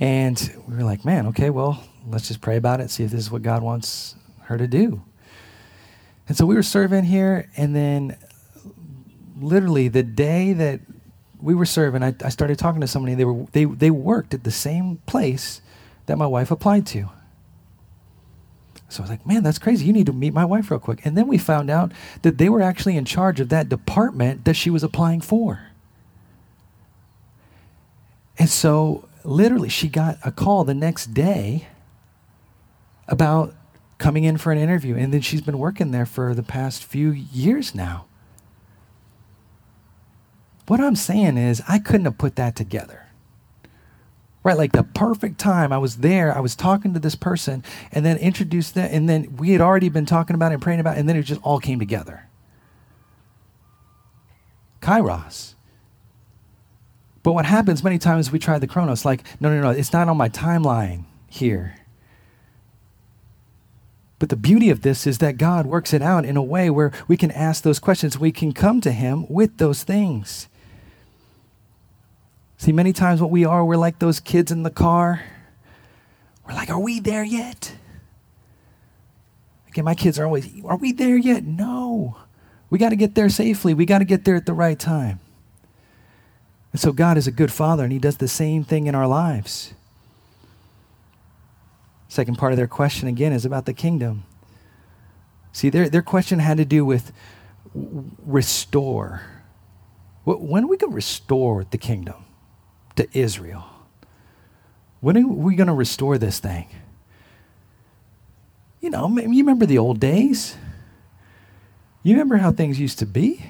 And 0.00 0.62
we 0.66 0.76
were 0.76 0.82
like, 0.82 1.04
man, 1.04 1.26
okay, 1.28 1.50
well, 1.50 1.84
let's 2.08 2.26
just 2.26 2.40
pray 2.40 2.56
about 2.56 2.80
it, 2.80 2.90
see 2.90 3.04
if 3.04 3.10
this 3.10 3.20
is 3.20 3.30
what 3.30 3.42
God 3.42 3.62
wants 3.62 4.16
her 4.44 4.56
to 4.56 4.66
do. 4.66 5.02
And 6.26 6.36
so 6.36 6.46
we 6.46 6.54
were 6.54 6.62
serving 6.62 7.04
here, 7.04 7.48
and 7.56 7.76
then 7.76 8.16
literally 9.38 9.88
the 9.88 10.02
day 10.02 10.52
that 10.52 10.80
we 11.40 11.54
were 11.54 11.66
serving, 11.66 12.02
I, 12.02 12.14
I 12.24 12.28
started 12.28 12.58
talking 12.58 12.80
to 12.80 12.86
somebody. 12.86 13.14
They 13.14 13.24
were 13.24 13.46
they 13.52 13.64
they 13.64 13.90
worked 13.90 14.34
at 14.34 14.44
the 14.44 14.50
same 14.50 14.98
place 15.06 15.60
that 16.06 16.18
my 16.18 16.26
wife 16.26 16.50
applied 16.50 16.86
to. 16.88 17.08
So 18.90 19.00
I 19.00 19.04
was 19.04 19.10
like, 19.10 19.26
man, 19.26 19.42
that's 19.42 19.58
crazy. 19.58 19.86
You 19.86 19.92
need 19.92 20.06
to 20.06 20.12
meet 20.12 20.34
my 20.34 20.44
wife 20.44 20.70
real 20.70 20.80
quick. 20.80 21.04
And 21.04 21.16
then 21.16 21.28
we 21.28 21.38
found 21.38 21.70
out 21.70 21.92
that 22.22 22.38
they 22.38 22.48
were 22.48 22.60
actually 22.60 22.96
in 22.96 23.04
charge 23.04 23.38
of 23.40 23.48
that 23.50 23.68
department 23.68 24.44
that 24.44 24.54
she 24.54 24.68
was 24.70 24.82
applying 24.82 25.20
for. 25.20 25.60
And 28.38 28.48
so 28.48 29.08
literally 29.24 29.68
she 29.68 29.88
got 29.88 30.18
a 30.24 30.32
call 30.32 30.64
the 30.64 30.74
next 30.74 31.14
day 31.14 31.68
about 33.06 33.54
coming 33.98 34.24
in 34.24 34.38
for 34.38 34.50
an 34.50 34.58
interview. 34.58 34.96
And 34.96 35.12
then 35.12 35.20
she's 35.20 35.42
been 35.42 35.58
working 35.58 35.90
there 35.90 36.06
for 36.06 36.34
the 36.34 36.42
past 36.42 36.82
few 36.84 37.10
years 37.10 37.74
now. 37.74 38.06
What 40.66 40.80
I'm 40.80 40.96
saying 40.96 41.36
is, 41.36 41.62
I 41.68 41.80
couldn't 41.80 42.04
have 42.04 42.16
put 42.16 42.36
that 42.36 42.54
together. 42.54 43.09
Right, 44.42 44.56
like 44.56 44.72
the 44.72 44.84
perfect 44.84 45.38
time. 45.38 45.72
I 45.72 45.78
was 45.78 45.98
there, 45.98 46.34
I 46.34 46.40
was 46.40 46.56
talking 46.56 46.94
to 46.94 47.00
this 47.00 47.14
person, 47.14 47.62
and 47.92 48.06
then 48.06 48.16
introduced 48.16 48.74
that 48.74 48.90
and 48.90 49.08
then 49.08 49.36
we 49.36 49.50
had 49.50 49.60
already 49.60 49.90
been 49.90 50.06
talking 50.06 50.34
about 50.34 50.52
it 50.52 50.54
and 50.54 50.62
praying 50.62 50.80
about 50.80 50.96
it, 50.96 51.00
and 51.00 51.08
then 51.08 51.16
it 51.16 51.22
just 51.22 51.42
all 51.42 51.60
came 51.60 51.78
together. 51.78 52.26
Kairos. 54.80 55.54
But 57.22 57.32
what 57.32 57.44
happens 57.44 57.84
many 57.84 57.98
times 57.98 58.32
we 58.32 58.38
try 58.38 58.58
the 58.58 58.66
chronos, 58.66 59.04
like, 59.04 59.22
no, 59.40 59.54
no, 59.54 59.60
no, 59.60 59.70
it's 59.70 59.92
not 59.92 60.08
on 60.08 60.16
my 60.16 60.30
timeline 60.30 61.04
here. 61.28 61.76
But 64.18 64.28
the 64.28 64.36
beauty 64.36 64.70
of 64.70 64.82
this 64.82 65.06
is 65.06 65.18
that 65.18 65.38
God 65.38 65.66
works 65.66 65.92
it 65.92 66.02
out 66.02 66.24
in 66.24 66.36
a 66.36 66.42
way 66.42 66.70
where 66.70 66.92
we 67.08 67.16
can 67.16 67.30
ask 67.30 67.62
those 67.62 67.78
questions. 67.78 68.18
We 68.18 68.32
can 68.32 68.52
come 68.52 68.80
to 68.82 68.92
Him 68.92 69.26
with 69.28 69.56
those 69.56 69.82
things. 69.82 70.46
See, 72.60 72.72
many 72.72 72.92
times 72.92 73.22
what 73.22 73.30
we 73.30 73.46
are, 73.46 73.64
we're 73.64 73.78
like 73.78 74.00
those 74.00 74.20
kids 74.20 74.52
in 74.52 74.64
the 74.64 74.70
car. 74.70 75.22
We're 76.46 76.52
like, 76.52 76.68
are 76.68 76.78
we 76.78 77.00
there 77.00 77.24
yet? 77.24 77.74
Again, 79.68 79.86
my 79.86 79.94
kids 79.94 80.18
are 80.18 80.26
always, 80.26 80.46
are 80.66 80.76
we 80.76 80.92
there 80.92 81.16
yet? 81.16 81.42
No. 81.42 82.18
We 82.68 82.78
got 82.78 82.90
to 82.90 82.96
get 82.96 83.14
there 83.14 83.30
safely. 83.30 83.72
We 83.72 83.86
got 83.86 84.00
to 84.00 84.04
get 84.04 84.26
there 84.26 84.34
at 84.34 84.44
the 84.44 84.52
right 84.52 84.78
time. 84.78 85.20
And 86.72 86.78
so 86.78 86.92
God 86.92 87.16
is 87.16 87.26
a 87.26 87.30
good 87.30 87.50
father, 87.50 87.82
and 87.82 87.94
He 87.94 87.98
does 87.98 88.18
the 88.18 88.28
same 88.28 88.62
thing 88.62 88.88
in 88.88 88.94
our 88.94 89.08
lives. 89.08 89.72
Second 92.08 92.36
part 92.36 92.52
of 92.52 92.58
their 92.58 92.68
question, 92.68 93.08
again, 93.08 93.32
is 93.32 93.46
about 93.46 93.64
the 93.64 93.72
kingdom. 93.72 94.24
See, 95.52 95.70
their, 95.70 95.88
their 95.88 96.02
question 96.02 96.40
had 96.40 96.58
to 96.58 96.66
do 96.66 96.84
with 96.84 97.10
restore. 98.26 99.22
When 100.24 100.64
are 100.64 100.66
we 100.66 100.76
going 100.76 100.92
to 100.92 100.94
restore 100.94 101.64
the 101.64 101.78
kingdom? 101.78 102.26
To 103.00 103.18
Israel. 103.18 103.64
When 105.00 105.16
are 105.16 105.26
we 105.26 105.56
going 105.56 105.68
to 105.68 105.72
restore 105.72 106.18
this 106.18 106.38
thing? 106.38 106.68
You 108.80 108.90
know, 108.90 109.08
you 109.08 109.42
remember 109.42 109.66
the 109.66 109.78
old 109.78 110.00
days? 110.00 110.56
You 112.02 112.14
remember 112.14 112.36
how 112.36 112.52
things 112.52 112.78
used 112.78 112.98
to 113.00 113.06
be? 113.06 113.44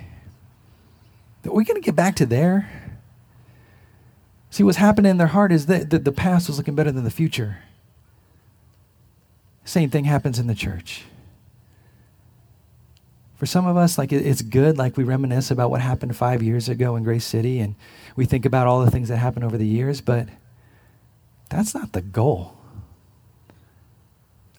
Are 1.47 1.53
we 1.53 1.65
going 1.65 1.81
to 1.81 1.85
get 1.85 1.97
back 1.97 2.17
to 2.17 2.27
there? 2.27 2.71
See, 4.51 4.63
what's 4.63 4.79
happening 4.79 5.11
in 5.11 5.17
their 5.19 5.29
heart 5.29 5.53
is 5.53 5.67
that 5.67 5.91
the 5.91 6.13
past 6.13 6.49
was 6.49 6.59
looking 6.59 6.75
better 6.75 6.93
than 6.93 7.05
the 7.05 7.11
future. 7.11 7.59
Same 9.65 9.91
thing 9.91 10.05
happens 10.05 10.39
in 10.39 10.47
the 10.49 10.55
church. 10.55 11.05
For 13.41 13.47
some 13.47 13.67
of 13.67 13.79
us, 13.79 13.97
like 13.97 14.13
it's 14.13 14.43
good, 14.43 14.77
like 14.77 14.99
we 14.99 15.03
reminisce 15.03 15.51
about 15.51 15.71
what 15.71 15.81
happened 15.81 16.15
five 16.15 16.43
years 16.43 16.69
ago 16.69 16.95
in 16.95 17.05
Grace 17.05 17.25
City, 17.25 17.59
and 17.59 17.75
we 18.15 18.27
think 18.27 18.45
about 18.45 18.67
all 18.67 18.85
the 18.85 18.91
things 18.91 19.09
that 19.09 19.17
happened 19.17 19.47
over 19.47 19.57
the 19.57 19.67
years, 19.67 20.03
but 20.03 20.29
that's 21.49 21.75
not 21.75 21.95
the 21.95 22.03
goal. 22.03 22.59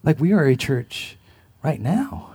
Like 0.02 0.20
we 0.20 0.34
are 0.34 0.46
a 0.46 0.56
church 0.56 1.15
right 1.62 1.80
now. 1.80 2.34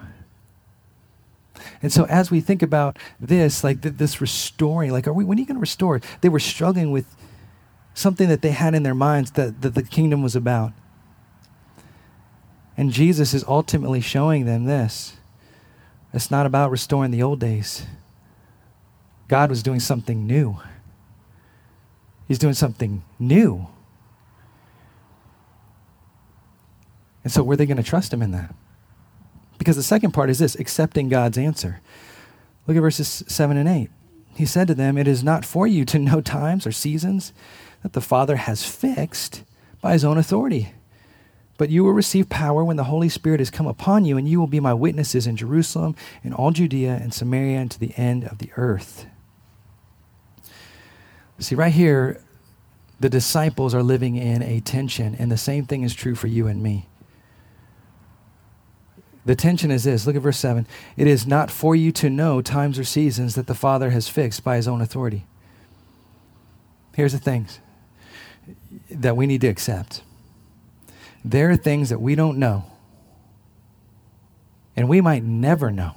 And 1.83 1.93
so 1.93 2.05
as 2.05 2.31
we 2.31 2.41
think 2.41 2.63
about 2.63 2.97
this, 3.19 3.65
like 3.65 3.83
th- 3.83 3.97
this 3.97 4.21
restoring, 4.21 4.93
like 4.93 5.09
are 5.09 5.13
we 5.13 5.25
when 5.25 5.39
are 5.39 5.41
you 5.41 5.49
going 5.49 5.57
to 5.57 5.61
restore? 5.61 6.01
They 6.21 6.29
were 6.29 6.39
struggling 6.39 6.93
with 6.93 7.17
something 7.93 8.29
that 8.29 8.43
they 8.43 8.53
had 8.53 8.73
in 8.73 8.85
their 8.85 8.95
minds 8.95 9.33
that, 9.33 9.63
that 9.63 9.75
the 9.75 9.83
kingdom 9.83 10.23
was 10.23 10.37
about. 10.37 10.73
And 12.77 12.93
Jesus 12.93 13.35
is 13.35 13.43
ultimately 13.49 14.01
showing 14.01 14.45
them 14.45 14.67
this. 14.67 15.17
It's 16.17 16.31
not 16.31 16.47
about 16.47 16.71
restoring 16.71 17.11
the 17.11 17.23
old 17.23 17.41
days. 17.41 17.85
God 19.29 19.51
was 19.51 19.63
doing 19.63 19.81
something 19.81 20.27
new. 20.27 20.59
He's 22.27 22.39
doing 22.39 22.55
something 22.55 23.03
new. 23.19 23.67
And 27.23 27.31
so, 27.31 27.43
were 27.43 27.55
they 27.55 27.67
going 27.67 27.77
to 27.77 27.83
trust 27.83 28.15
him 28.15 28.23
in 28.23 28.31
that? 28.31 28.55
Because 29.59 29.77
the 29.77 29.83
second 29.83 30.13
part 30.13 30.31
is 30.31 30.39
this 30.39 30.55
accepting 30.55 31.11
God's 31.11 31.37
answer. 31.37 31.81
Look 32.67 32.79
at 32.79 32.81
verses 32.81 33.23
7 33.29 33.59
and 33.59 33.69
8. 33.69 33.91
He 34.37 34.47
said 34.47 34.69
to 34.69 34.75
them, 34.75 34.97
It 34.97 35.07
is 35.07 35.23
not 35.23 35.45
for 35.45 35.67
you 35.67 35.85
to 35.85 35.99
know 35.99 36.23
times 36.23 36.67
or 36.67 36.73
seasons 36.73 37.35
that 37.83 37.93
the 37.93 38.01
Father 38.01 38.37
has 38.37 38.65
fixed 38.65 39.45
by 39.83 39.93
his 39.93 40.05
own 40.05 40.17
authority 40.17 40.73
but 41.59 41.71
you 41.71 41.85
will 41.85 41.93
receive 41.93 42.29
power 42.29 42.65
when 42.65 42.77
the 42.77 42.85
Holy 42.85 43.09
Spirit 43.09 43.41
has 43.41 43.51
come 43.51 43.67
upon 43.67 44.05
you, 44.05 44.17
and 44.17 44.29
you 44.29 44.39
will 44.39 44.47
be 44.47 44.61
my 44.61 44.75
witnesses 44.75 45.27
in 45.27 45.37
Jerusalem, 45.37 45.97
in 46.23 46.33
all 46.33 46.51
Judea 46.51 46.99
and 47.03 47.13
Samaria, 47.13 47.59
and 47.59 47.71
to 47.71 47.81
the 47.81 47.95
end 47.97 48.25
of 48.25 48.39
the 48.39 48.51
earth. 48.57 49.07
See, 51.39 51.55
right 51.55 51.73
here, 51.73 52.21
the 52.99 53.11
disciples 53.11 53.75
are 53.75 53.83
living 53.83 54.17
in 54.17 54.43
a 54.43 54.61
tension, 54.61 55.15
and 55.19 55.31
the 55.31 55.37
same 55.37 55.67
thing 55.67 55.83
is 55.83 55.95
true 55.95 56.15
for 56.15 56.29
you 56.29 56.47
and 56.47 56.63
me. 56.63 56.87
The 59.27 59.35
tension 59.35 59.71
is 59.71 59.85
this 59.85 60.07
look 60.07 60.17
at 60.17 60.23
verse 60.23 60.39
7. 60.39 60.67
It 60.97 61.07
is 61.07 61.27
not 61.27 61.51
for 61.51 61.75
you 61.75 61.91
to 61.93 62.09
know 62.09 62.41
times 62.41 62.79
or 62.79 62.85
seasons 62.85 63.35
that 63.35 63.49
the 63.49 63.55
Father 63.55 63.91
has 63.91 64.09
fixed 64.09 64.45
by 64.45 64.57
his 64.57 64.69
own 64.69 64.81
authority. 64.81 65.27
Here's 66.95 67.13
the 67.13 67.19
things 67.19 67.61
that 68.89 69.17
we 69.17 69.27
need 69.27 69.41
to 69.43 69.49
accept 69.49 70.03
there 71.27 71.51
are 71.51 71.57
things 71.57 71.89
that 71.89 72.01
we 72.01 72.15
don't 72.15 72.39
know, 72.39 72.65
and 74.77 74.89
we 74.89 75.01
might 75.01 75.25
never 75.25 75.73
know. 75.73 75.95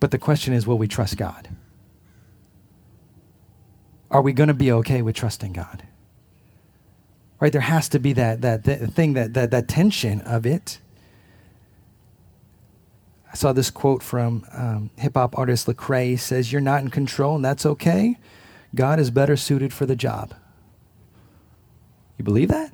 But 0.00 0.10
the 0.10 0.18
question 0.18 0.52
is 0.52 0.66
will 0.66 0.78
we 0.78 0.86
trust 0.86 1.16
God? 1.16 1.48
Are 4.10 4.20
we 4.20 4.32
going 4.32 4.48
to 4.48 4.54
be 4.54 4.70
okay 4.70 5.00
with 5.00 5.16
trusting 5.16 5.54
God? 5.54 5.82
Right? 7.40 7.52
There 7.52 7.60
has 7.60 7.88
to 7.90 7.98
be 7.98 8.12
that, 8.14 8.42
that, 8.42 8.64
that 8.64 8.92
thing, 8.92 9.14
that, 9.14 9.34
that, 9.34 9.50
that 9.50 9.68
tension 9.68 10.20
of 10.22 10.44
it. 10.44 10.80
I 13.30 13.34
saw 13.34 13.52
this 13.52 13.70
quote 13.70 14.02
from 14.02 14.44
um, 14.52 14.90
hip 14.96 15.14
hop 15.14 15.38
artist 15.38 15.66
Lecrae. 15.66 16.18
Says, 16.18 16.52
You're 16.52 16.60
not 16.60 16.82
in 16.82 16.90
control, 16.90 17.36
and 17.36 17.44
that's 17.44 17.64
okay. 17.64 18.18
God 18.74 18.98
is 18.98 19.10
better 19.10 19.36
suited 19.36 19.72
for 19.72 19.86
the 19.86 19.96
job. 19.96 20.34
You 22.18 22.24
believe 22.24 22.48
that? 22.48 22.72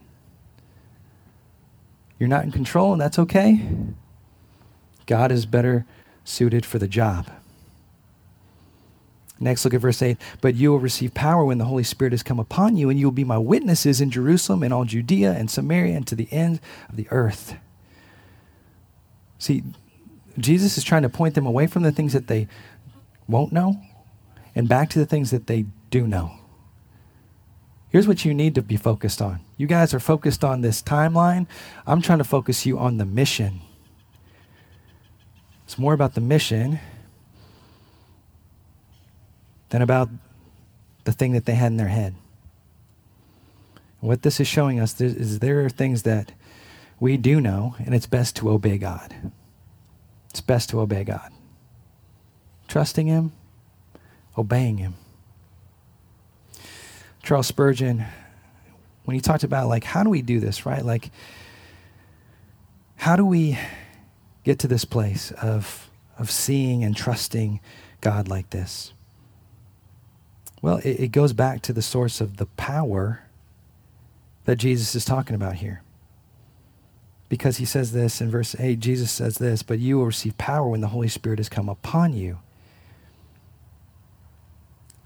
You're 2.18 2.28
not 2.28 2.44
in 2.44 2.52
control, 2.52 2.92
and 2.92 3.00
that's 3.00 3.18
okay. 3.18 3.66
God 5.06 5.30
is 5.30 5.46
better 5.46 5.84
suited 6.24 6.64
for 6.64 6.78
the 6.78 6.88
job. 6.88 7.30
Next, 9.38 9.64
look 9.64 9.74
at 9.74 9.80
verse 9.80 10.00
8. 10.00 10.16
But 10.40 10.54
you 10.54 10.70
will 10.70 10.78
receive 10.78 11.12
power 11.12 11.44
when 11.44 11.58
the 11.58 11.66
Holy 11.66 11.82
Spirit 11.84 12.12
has 12.12 12.22
come 12.22 12.38
upon 12.38 12.76
you, 12.76 12.88
and 12.88 12.98
you 12.98 13.06
will 13.06 13.12
be 13.12 13.24
my 13.24 13.36
witnesses 13.36 14.00
in 14.00 14.10
Jerusalem 14.10 14.62
and 14.62 14.72
all 14.72 14.84
Judea 14.84 15.32
and 15.32 15.50
Samaria 15.50 15.96
and 15.96 16.06
to 16.06 16.14
the 16.14 16.28
end 16.32 16.60
of 16.88 16.96
the 16.96 17.08
earth. 17.10 17.56
See, 19.38 19.62
Jesus 20.38 20.78
is 20.78 20.84
trying 20.84 21.02
to 21.02 21.08
point 21.08 21.34
them 21.34 21.46
away 21.46 21.66
from 21.66 21.82
the 21.82 21.92
things 21.92 22.12
that 22.14 22.28
they 22.28 22.48
won't 23.28 23.52
know 23.52 23.80
and 24.54 24.68
back 24.68 24.88
to 24.90 24.98
the 24.98 25.06
things 25.06 25.30
that 25.30 25.46
they 25.46 25.66
do 25.90 26.06
know. 26.06 26.38
Here's 27.94 28.08
what 28.08 28.24
you 28.24 28.34
need 28.34 28.56
to 28.56 28.62
be 28.62 28.76
focused 28.76 29.22
on. 29.22 29.38
You 29.56 29.68
guys 29.68 29.94
are 29.94 30.00
focused 30.00 30.42
on 30.42 30.62
this 30.62 30.82
timeline. 30.82 31.46
I'm 31.86 32.02
trying 32.02 32.18
to 32.18 32.24
focus 32.24 32.66
you 32.66 32.76
on 32.76 32.96
the 32.96 33.04
mission. 33.04 33.60
It's 35.62 35.78
more 35.78 35.92
about 35.92 36.14
the 36.14 36.20
mission 36.20 36.80
than 39.68 39.80
about 39.80 40.08
the 41.04 41.12
thing 41.12 41.34
that 41.34 41.44
they 41.44 41.54
had 41.54 41.68
in 41.68 41.76
their 41.76 41.86
head. 41.86 42.16
what 44.00 44.22
this 44.22 44.40
is 44.40 44.48
showing 44.48 44.80
us 44.80 45.00
is 45.00 45.38
there 45.38 45.64
are 45.64 45.70
things 45.70 46.02
that 46.02 46.32
we 46.98 47.16
do 47.16 47.40
know, 47.40 47.76
and 47.78 47.94
it's 47.94 48.06
best 48.06 48.34
to 48.34 48.50
obey 48.50 48.76
God. 48.76 49.14
It's 50.30 50.40
best 50.40 50.68
to 50.70 50.80
obey 50.80 51.04
God. 51.04 51.30
Trusting 52.66 53.06
Him, 53.06 53.30
obeying 54.36 54.78
Him. 54.78 54.94
Charles 57.24 57.46
Spurgeon, 57.46 58.04
when 59.04 59.14
he 59.14 59.20
talked 59.20 59.44
about 59.44 59.68
like 59.68 59.84
how 59.84 60.02
do 60.02 60.10
we 60.10 60.22
do 60.22 60.40
this, 60.40 60.66
right? 60.66 60.84
Like 60.84 61.10
how 62.96 63.16
do 63.16 63.24
we 63.24 63.58
get 64.44 64.58
to 64.60 64.68
this 64.68 64.84
place 64.84 65.32
of 65.32 65.90
of 66.18 66.30
seeing 66.30 66.84
and 66.84 66.96
trusting 66.96 67.60
God 68.00 68.28
like 68.28 68.50
this? 68.50 68.92
Well, 70.62 70.78
it, 70.78 71.00
it 71.00 71.12
goes 71.12 71.32
back 71.32 71.60
to 71.62 71.72
the 71.72 71.82
source 71.82 72.20
of 72.20 72.36
the 72.36 72.46
power 72.46 73.24
that 74.44 74.56
Jesus 74.56 74.94
is 74.94 75.04
talking 75.04 75.34
about 75.34 75.56
here. 75.56 75.82
Because 77.28 77.56
he 77.56 77.64
says 77.64 77.92
this 77.92 78.20
in 78.20 78.30
verse 78.30 78.54
8, 78.58 78.78
Jesus 78.78 79.10
says 79.10 79.38
this, 79.38 79.62
but 79.62 79.78
you 79.78 79.98
will 79.98 80.06
receive 80.06 80.38
power 80.38 80.68
when 80.68 80.80
the 80.80 80.88
Holy 80.88 81.08
Spirit 81.08 81.38
has 81.38 81.48
come 81.48 81.68
upon 81.68 82.12
you. 82.12 82.38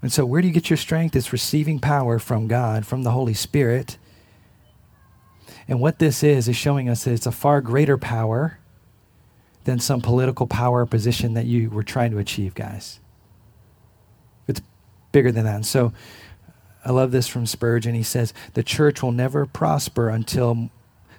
And 0.01 0.11
so, 0.11 0.25
where 0.25 0.41
do 0.41 0.47
you 0.47 0.53
get 0.53 0.69
your 0.69 0.77
strength? 0.77 1.15
It's 1.15 1.33
receiving 1.33 1.79
power 1.79 2.19
from 2.19 2.47
God, 2.47 2.85
from 2.85 3.03
the 3.03 3.11
Holy 3.11 3.33
Spirit. 3.33 3.97
And 5.67 5.79
what 5.81 5.99
this 5.99 6.23
is, 6.23 6.47
is 6.47 6.55
showing 6.55 6.89
us 6.89 7.03
that 7.03 7.11
it's 7.11 7.25
a 7.25 7.31
far 7.31 7.61
greater 7.61 7.97
power 7.97 8.59
than 9.65 9.79
some 9.79 10.01
political 10.01 10.47
power 10.47 10.85
position 10.85 11.33
that 11.33 11.45
you 11.45 11.69
were 11.69 11.83
trying 11.83 12.11
to 12.11 12.17
achieve, 12.17 12.55
guys. 12.55 12.99
It's 14.47 14.61
bigger 15.11 15.31
than 15.31 15.43
that. 15.45 15.55
And 15.55 15.65
so, 15.65 15.93
I 16.85 16.91
love 16.91 17.11
this 17.11 17.27
from 17.27 17.45
Spurgeon. 17.45 17.93
He 17.93 18.03
says, 18.03 18.33
The 18.53 18.63
church 18.63 19.03
will 19.03 19.11
never 19.11 19.45
prosper 19.45 20.09
until 20.09 20.69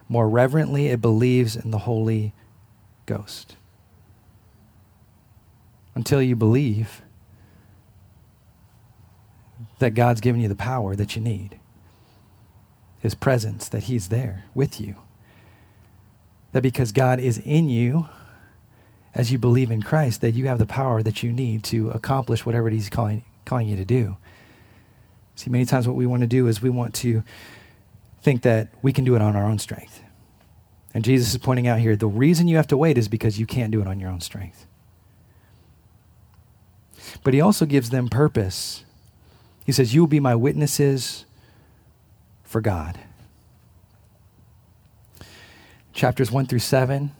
more 0.08 0.28
reverently 0.28 0.88
it 0.88 1.02
believes 1.02 1.54
in 1.54 1.70
the 1.70 1.78
Holy 1.78 2.32
Ghost. 3.04 3.56
Until 5.94 6.22
you 6.22 6.34
believe 6.34 7.02
that 9.80 9.94
God's 9.94 10.20
given 10.20 10.40
you 10.40 10.48
the 10.48 10.54
power 10.54 10.94
that 10.96 11.16
you 11.16 11.22
need, 11.22 11.58
His 13.00 13.14
presence, 13.14 13.68
that 13.68 13.84
He's 13.84 14.08
there 14.08 14.44
with 14.54 14.80
you. 14.80 14.96
That 16.52 16.62
because 16.62 16.92
God 16.92 17.20
is 17.20 17.38
in 17.38 17.68
you, 17.68 18.08
as 19.14 19.32
you 19.32 19.38
believe 19.38 19.70
in 19.70 19.82
Christ, 19.82 20.20
that 20.20 20.32
you 20.32 20.46
have 20.46 20.58
the 20.58 20.66
power 20.66 21.02
that 21.02 21.22
you 21.22 21.32
need 21.32 21.64
to 21.64 21.90
accomplish 21.90 22.46
whatever 22.46 22.70
He's 22.70 22.88
calling, 22.88 23.24
calling 23.44 23.68
you 23.68 23.76
to 23.76 23.84
do. 23.84 24.16
See, 25.34 25.50
many 25.50 25.64
times 25.64 25.86
what 25.86 25.96
we 25.96 26.06
want 26.06 26.20
to 26.20 26.26
do 26.26 26.46
is 26.46 26.62
we 26.62 26.70
want 26.70 26.94
to 26.96 27.22
think 28.22 28.42
that 28.42 28.68
we 28.82 28.92
can 28.92 29.04
do 29.04 29.14
it 29.14 29.22
on 29.22 29.34
our 29.36 29.44
own 29.44 29.58
strength. 29.58 30.02
And 30.92 31.04
Jesus 31.04 31.32
is 31.32 31.38
pointing 31.38 31.66
out 31.66 31.78
here 31.78 31.96
the 31.96 32.06
reason 32.06 32.48
you 32.48 32.56
have 32.56 32.66
to 32.68 32.76
wait 32.76 32.98
is 32.98 33.08
because 33.08 33.38
you 33.38 33.46
can't 33.46 33.70
do 33.70 33.80
it 33.80 33.86
on 33.86 34.00
your 34.00 34.10
own 34.10 34.20
strength. 34.20 34.66
But 37.22 37.34
he 37.34 37.40
also 37.40 37.64
gives 37.66 37.90
them 37.90 38.08
purpose. 38.08 38.84
He 39.70 39.72
says, 39.72 39.94
You 39.94 40.00
will 40.00 40.08
be 40.08 40.18
my 40.18 40.34
witnesses 40.34 41.26
for 42.42 42.60
God. 42.60 42.98
Chapters 45.92 46.32
1 46.32 46.46
through 46.46 46.58
7, 46.58 47.12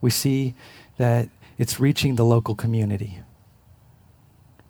we 0.00 0.08
see 0.08 0.54
that 0.98 1.28
it's 1.58 1.80
reaching 1.80 2.14
the 2.14 2.24
local 2.24 2.54
community. 2.54 3.18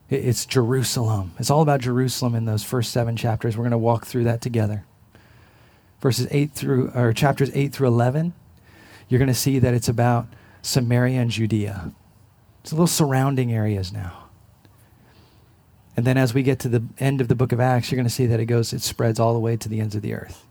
It's 0.08 0.46
Jerusalem. 0.46 1.32
It's 1.38 1.50
all 1.50 1.60
about 1.60 1.82
Jerusalem 1.82 2.34
in 2.34 2.46
those 2.46 2.64
first 2.64 2.90
seven 2.90 3.18
chapters. 3.18 3.54
We're 3.54 3.64
going 3.64 3.72
to 3.72 3.76
walk 3.76 4.06
through 4.06 4.24
that 4.24 4.40
together. 4.40 4.86
Verses 6.00 6.26
8 6.30 6.52
through, 6.52 6.90
or 6.94 7.12
chapters 7.12 7.50
8 7.52 7.70
through 7.70 7.88
11, 7.88 8.32
you're 9.10 9.18
going 9.18 9.28
to 9.28 9.34
see 9.34 9.58
that 9.58 9.74
it's 9.74 9.90
about 9.90 10.26
Samaria 10.62 11.20
and 11.20 11.30
Judea. 11.30 11.92
It's 12.62 12.72
a 12.72 12.76
little 12.76 12.86
surrounding 12.86 13.52
areas 13.52 13.92
now. 13.92 14.19
And 16.00 16.06
then 16.06 16.16
as 16.16 16.32
we 16.32 16.42
get 16.42 16.58
to 16.60 16.68
the 16.70 16.82
end 16.98 17.20
of 17.20 17.28
the 17.28 17.34
book 17.34 17.52
of 17.52 17.60
Acts, 17.60 17.90
you're 17.90 17.98
going 17.98 18.08
to 18.08 18.10
see 18.10 18.24
that 18.24 18.40
it 18.40 18.46
goes, 18.46 18.72
it 18.72 18.80
spreads 18.80 19.20
all 19.20 19.34
the 19.34 19.38
way 19.38 19.58
to 19.58 19.68
the 19.68 19.80
ends 19.80 19.94
of 19.94 20.00
the 20.00 20.14
earth. 20.14 20.46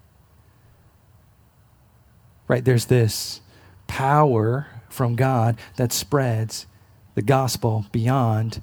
Right? 2.48 2.64
There's 2.64 2.86
this 2.86 3.42
power 3.88 4.68
from 4.90 5.16
God 5.16 5.58
that 5.78 5.92
spreads 5.92 6.68
the 7.16 7.24
gospel 7.24 7.88
beyond 7.92 8.62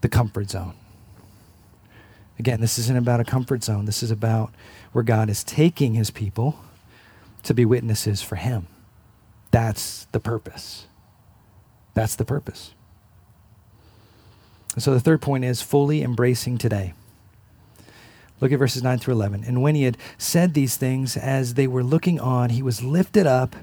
the 0.00 0.08
comfort 0.08 0.50
zone. 0.50 0.74
Again, 2.38 2.60
this 2.60 2.78
isn't 2.78 2.96
about 2.96 3.18
a 3.18 3.24
comfort 3.24 3.64
zone. 3.64 3.86
This 3.86 4.04
is 4.04 4.12
about 4.12 4.54
where 4.92 5.02
God 5.02 5.28
is 5.28 5.42
taking 5.42 5.94
his 5.94 6.12
people 6.12 6.60
to 7.42 7.52
be 7.52 7.64
witnesses 7.64 8.22
for 8.22 8.36
him. 8.36 8.68
That's 9.50 10.04
the 10.12 10.20
purpose. 10.20 10.86
That's 11.94 12.14
the 12.14 12.24
purpose. 12.24 12.74
So 14.78 14.94
the 14.94 15.00
third 15.00 15.20
point 15.20 15.44
is 15.44 15.60
fully 15.60 16.02
embracing 16.02 16.58
today. 16.58 16.94
Look 18.40 18.52
at 18.52 18.58
verses 18.58 18.82
9 18.82 18.98
through 18.98 19.14
11. 19.14 19.44
And 19.44 19.62
when 19.62 19.74
he 19.74 19.84
had 19.84 19.98
said 20.18 20.54
these 20.54 20.76
things, 20.76 21.16
as 21.16 21.54
they 21.54 21.66
were 21.66 21.84
looking 21.84 22.18
on, 22.18 22.50
he 22.50 22.62
was 22.62 22.82
lifted 22.82 23.26
up 23.26 23.54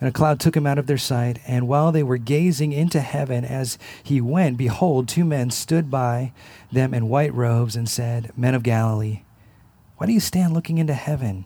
and 0.00 0.08
a 0.08 0.12
cloud 0.12 0.40
took 0.40 0.56
him 0.56 0.66
out 0.66 0.78
of 0.78 0.86
their 0.86 0.98
sight. 0.98 1.38
And 1.46 1.68
while 1.68 1.92
they 1.92 2.02
were 2.02 2.16
gazing 2.16 2.72
into 2.72 3.00
heaven 3.00 3.44
as 3.44 3.78
he 4.02 4.20
went, 4.20 4.56
behold, 4.56 5.08
two 5.08 5.24
men 5.24 5.50
stood 5.50 5.90
by 5.90 6.32
them 6.72 6.94
in 6.94 7.08
white 7.08 7.34
robes 7.34 7.76
and 7.76 7.88
said, 7.88 8.32
Men 8.36 8.54
of 8.54 8.62
Galilee, 8.62 9.22
why 9.98 10.06
do 10.06 10.12
you 10.12 10.20
stand 10.20 10.54
looking 10.54 10.78
into 10.78 10.94
heaven? 10.94 11.44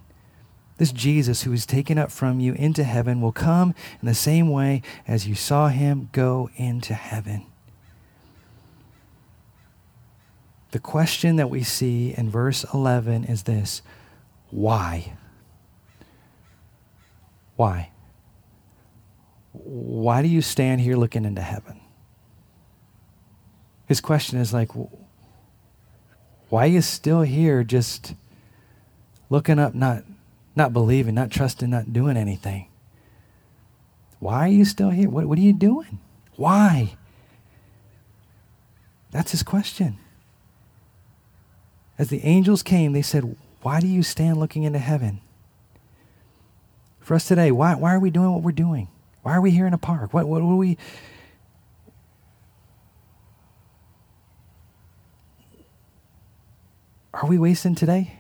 This 0.77 0.93
Jesus 0.93 1.43
who 1.43 1.53
is 1.53 1.67
taken 1.67 1.99
up 1.99 2.11
from 2.11 2.41
you 2.41 2.55
into 2.55 2.85
heaven 2.85 3.21
will 3.21 3.33
come 3.33 3.75
in 4.01 4.07
the 4.07 4.15
same 4.15 4.49
way 4.49 4.83
as 5.07 5.27
you 5.27 5.35
saw 5.35 5.69
him 5.69 6.09
go 6.13 6.51
into 6.57 6.95
heaven. 6.95 7.47
The 10.75 10.81
question 10.81 11.37
that 11.37 11.51
we 11.51 11.63
see 11.63 12.13
in 12.19 12.29
verse 12.29 12.67
11 12.75 13.27
is 13.27 13.45
this 13.45 13.81
why? 14.51 15.13
Why? 17.55 17.93
why 19.53 20.21
do 20.21 20.27
you 20.27 20.43
stand 20.43 20.81
here 20.81 20.97
looking 20.97 21.25
into 21.25 21.41
heaven? 21.41 21.81
His 23.87 24.01
question 24.01 24.41
is 24.41 24.53
like, 24.53 24.73
why 26.49 26.65
are 26.65 26.67
you 26.67 26.83
still 26.83 27.23
here 27.23 27.63
just 27.63 28.15
looking 29.31 29.61
up, 29.61 29.77
not, 29.77 30.03
not 30.57 30.73
believing, 30.73 31.15
not 31.15 31.31
trusting, 31.31 31.71
not 31.71 31.93
doing 31.93 32.17
anything? 32.17 32.67
Why 34.19 34.47
are 34.47 34.53
you 34.53 34.65
still 34.65 34.91
here? 34.91 35.09
What, 35.09 35.27
what 35.27 35.39
are 35.39 35.43
you 35.43 35.53
doing? 35.53 36.01
Why? 36.35 36.97
That's 39.13 39.31
his 39.31 39.45
question. 39.45 39.99
As 41.99 42.09
the 42.09 42.25
angels 42.25 42.63
came, 42.63 42.93
they 42.93 43.03
said, 43.03 43.37
Why 43.63 43.81
do 43.81 43.87
you 43.87 44.03
stand 44.03 44.39
looking 44.39 44.65
into 44.65 44.79
heaven? 44.79 45.21
For 47.01 47.15
us 47.15 47.29
today, 47.29 47.51
why, 47.51 47.75
why 47.75 47.95
are 47.95 48.01
we 48.01 48.11
doing 48.11 48.33
what 48.33 48.43
we're 48.43 48.53
doing? 48.53 48.89
Why 49.23 49.33
are 49.33 49.41
we 49.41 49.51
here 49.51 49.67
in 49.67 49.75
a 49.75 49.79
park? 49.79 50.13
What, 50.13 50.27
what, 50.27 50.43
what 50.43 50.53
are 50.53 50.57
we. 50.57 50.77
Are 57.13 57.27
we 57.27 57.39
wasting 57.39 57.75
today? 57.75 58.19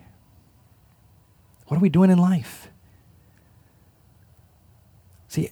What 1.66 1.78
are 1.78 1.80
we 1.80 1.88
doing 1.88 2.10
in 2.10 2.18
life? 2.18 2.68
See, 5.28 5.50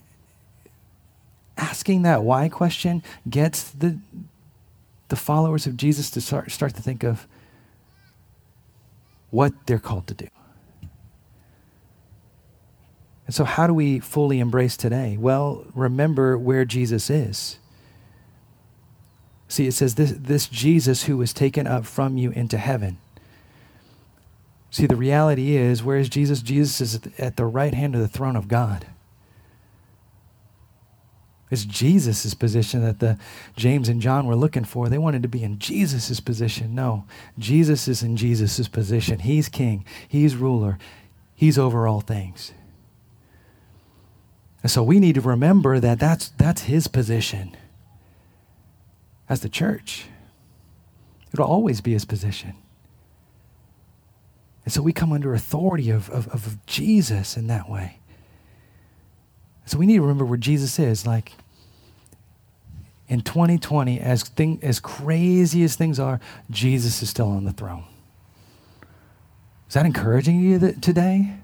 asking 1.57 2.03
that 2.03 2.23
why 2.23 2.49
question 2.49 3.03
gets 3.29 3.71
the, 3.71 3.99
the 5.09 5.17
followers 5.17 5.67
of 5.67 5.77
Jesus 5.77 6.11
to 6.11 6.21
start, 6.21 6.51
start 6.53 6.75
to 6.75 6.83
think 6.83 7.03
of 7.03 7.27
what 9.33 9.53
they're 9.67 9.81
called 9.81 10.07
to 10.07 10.15
do. 10.15 10.29
And 13.27 13.35
so, 13.35 13.45
how 13.45 13.67
do 13.67 13.73
we 13.73 13.99
fully 13.99 14.41
embrace 14.41 14.77
today? 14.77 15.17
Well, 15.19 15.65
remember 15.75 16.37
where 16.37 16.65
Jesus 16.67 17.09
is. 17.09 17.59
See, 19.49 19.67
it 19.67 19.73
says 19.73 19.95
this, 19.95 20.13
this 20.13 20.49
Jesus 20.49 21.05
who 21.05 21.17
was 21.17 21.33
taken 21.33 21.67
up 21.67 21.87
from 21.87 22.19
you 22.19 22.31
into 22.31 22.59
heaven. 22.59 22.99
See, 24.71 24.87
the 24.87 24.97
reality 24.97 25.57
is, 25.57 25.83
where 25.83 25.99
is 25.99 26.09
Jesus? 26.09 26.43
Jesus 26.43 26.81
is 26.81 27.01
at 27.19 27.37
the 27.37 27.47
right 27.47 27.75
hand 27.75 27.95
of 27.95 28.03
the 28.03 28.09
throne 28.09 28.37
of 28.37 28.49
God. 28.49 28.87
It's 31.53 31.67
Jesus' 31.67 32.33
position 32.33 32.83
that 32.83 33.01
the 33.01 33.19
James 33.57 33.91
and 33.91 34.01
John 34.01 34.27
were 34.27 34.35
looking 34.35 34.65
for. 34.65 34.89
They 34.89 34.97
wanted 34.97 35.21
to 35.21 35.29
be 35.29 35.43
in 35.43 35.59
Jesus' 35.59 36.19
position. 36.19 36.75
No, 36.75 37.05
Jesus 37.39 37.87
is 37.87 38.03
in 38.03 38.17
Jesus' 38.17 38.69
position. 38.69 39.19
He's 39.19 39.51
king, 39.51 39.85
he's 40.09 40.35
ruler, 40.35 40.79
he's 41.35 41.59
over 41.59 41.87
all 41.87 42.01
things. 42.01 42.55
And 44.63 44.71
so 44.71 44.83
we 44.83 44.99
need 44.99 45.17
to 45.17 45.21
remember 45.21 45.79
that 45.79 45.99
that's, 45.99 46.31
that's 46.31 46.63
his 46.63 46.89
position 46.89 47.55
as 49.29 49.41
the 49.41 49.51
church. 49.51 50.07
It'll 51.35 51.45
always 51.45 51.83
be 51.83 51.93
his 51.93 52.07
position. 52.07 52.55
And 54.65 54.73
so 54.73 54.81
we 54.81 54.95
come 54.95 55.13
under 55.13 55.35
authority 55.35 55.91
of, 55.91 56.09
of, 56.09 56.29
of 56.29 56.65
Jesus 56.65 57.37
in 57.37 57.47
that 57.49 57.69
way. 57.69 57.99
So 59.67 59.77
we 59.77 59.85
need 59.85 59.97
to 59.97 60.01
remember 60.01 60.25
where 60.25 60.39
Jesus 60.39 60.79
is. 60.79 61.07
Like 61.07 61.33
in 63.13 63.21
2020, 63.21 64.01
as, 64.01 64.23
thing, 64.23 64.59
as 64.63 64.81
crazy 64.81 65.63
as 65.65 65.77
things 65.77 66.01
are, 66.01 66.19
Jesus 66.51 67.03
is 67.03 67.11
still 67.11 67.29
on 67.29 67.45
the 67.45 67.53
throne. 67.53 67.85
Is 69.69 69.75
that 69.75 69.85
encouraging 69.85 70.41
you 70.41 70.59
th- 70.59 70.81
today? 70.81 71.35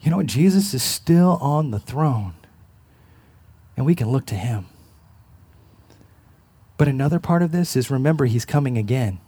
You 0.00 0.10
know? 0.10 0.22
Jesus 0.22 0.72
is 0.72 0.82
still 0.82 1.36
on 1.42 1.72
the 1.72 1.78
throne, 1.78 2.32
and 3.76 3.84
we 3.84 3.94
can 3.94 4.08
look 4.08 4.24
to 4.26 4.34
him. 4.34 4.64
But 6.78 6.88
another 6.88 7.18
part 7.18 7.42
of 7.42 7.52
this 7.52 7.76
is 7.76 7.90
remember, 7.90 8.24
he's 8.24 8.46
coming 8.46 8.78
again. 8.78 9.20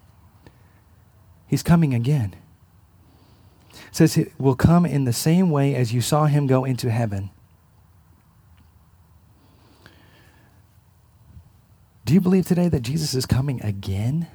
He's 1.47 1.63
coming 1.63 1.93
again. 1.93 2.35
It 3.71 3.79
says 3.91 4.15
he 4.15 4.29
will 4.39 4.57
come 4.57 4.87
in 4.87 5.05
the 5.05 5.13
same 5.13 5.51
way 5.51 5.75
as 5.75 5.93
you 5.93 6.01
saw 6.01 6.25
him 6.25 6.47
go 6.47 6.65
into 6.65 6.91
heaven. 6.91 7.29
Do 12.05 12.15
you 12.15 12.21
believe 12.21 12.47
today 12.47 12.69
that 12.69 12.81
Jesus 12.81 13.15
is 13.15 13.27
coming 13.27 13.63
again? 13.63 14.27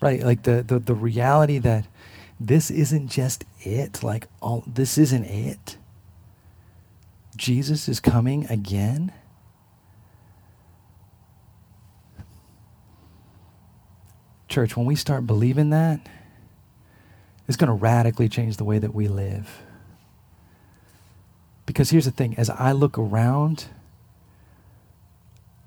Right, 0.00 0.22
like 0.22 0.42
the, 0.42 0.62
the, 0.62 0.78
the 0.78 0.94
reality 0.94 1.58
that 1.58 1.86
this 2.38 2.70
isn't 2.70 3.08
just 3.08 3.44
it. 3.60 4.02
Like, 4.02 4.28
all 4.40 4.62
this 4.66 4.98
isn't 4.98 5.24
it. 5.24 5.78
Jesus 7.36 7.88
is 7.88 8.00
coming 8.00 8.46
again. 8.46 9.12
Church, 14.48 14.76
when 14.76 14.86
we 14.86 14.96
start 14.96 15.26
believing 15.26 15.70
that, 15.70 16.00
it's 17.46 17.56
going 17.56 17.68
to 17.68 17.74
radically 17.74 18.28
change 18.28 18.56
the 18.56 18.64
way 18.64 18.78
that 18.78 18.94
we 18.94 19.08
live. 19.08 19.62
Because 21.66 21.90
here's 21.90 22.06
the 22.06 22.10
thing 22.10 22.34
as 22.38 22.48
I 22.48 22.72
look 22.72 22.96
around, 22.96 23.66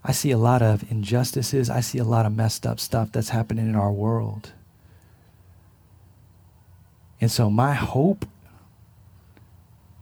I 0.10 0.12
see 0.12 0.32
a 0.32 0.40
lot 0.40 0.64
of 0.64 0.92
injustices. 0.92 1.70
I 1.70 1.82
see 1.82 2.00
a 2.00 2.04
lot 2.04 2.26
of 2.26 2.36
messed 2.36 2.66
up 2.66 2.80
stuff 2.80 3.12
that's 3.12 3.30
happening 3.30 3.68
in 3.68 3.76
our 3.76 3.92
world. 3.92 4.54
And 7.22 7.30
so, 7.30 7.52
my 7.52 7.76
hope 7.76 8.26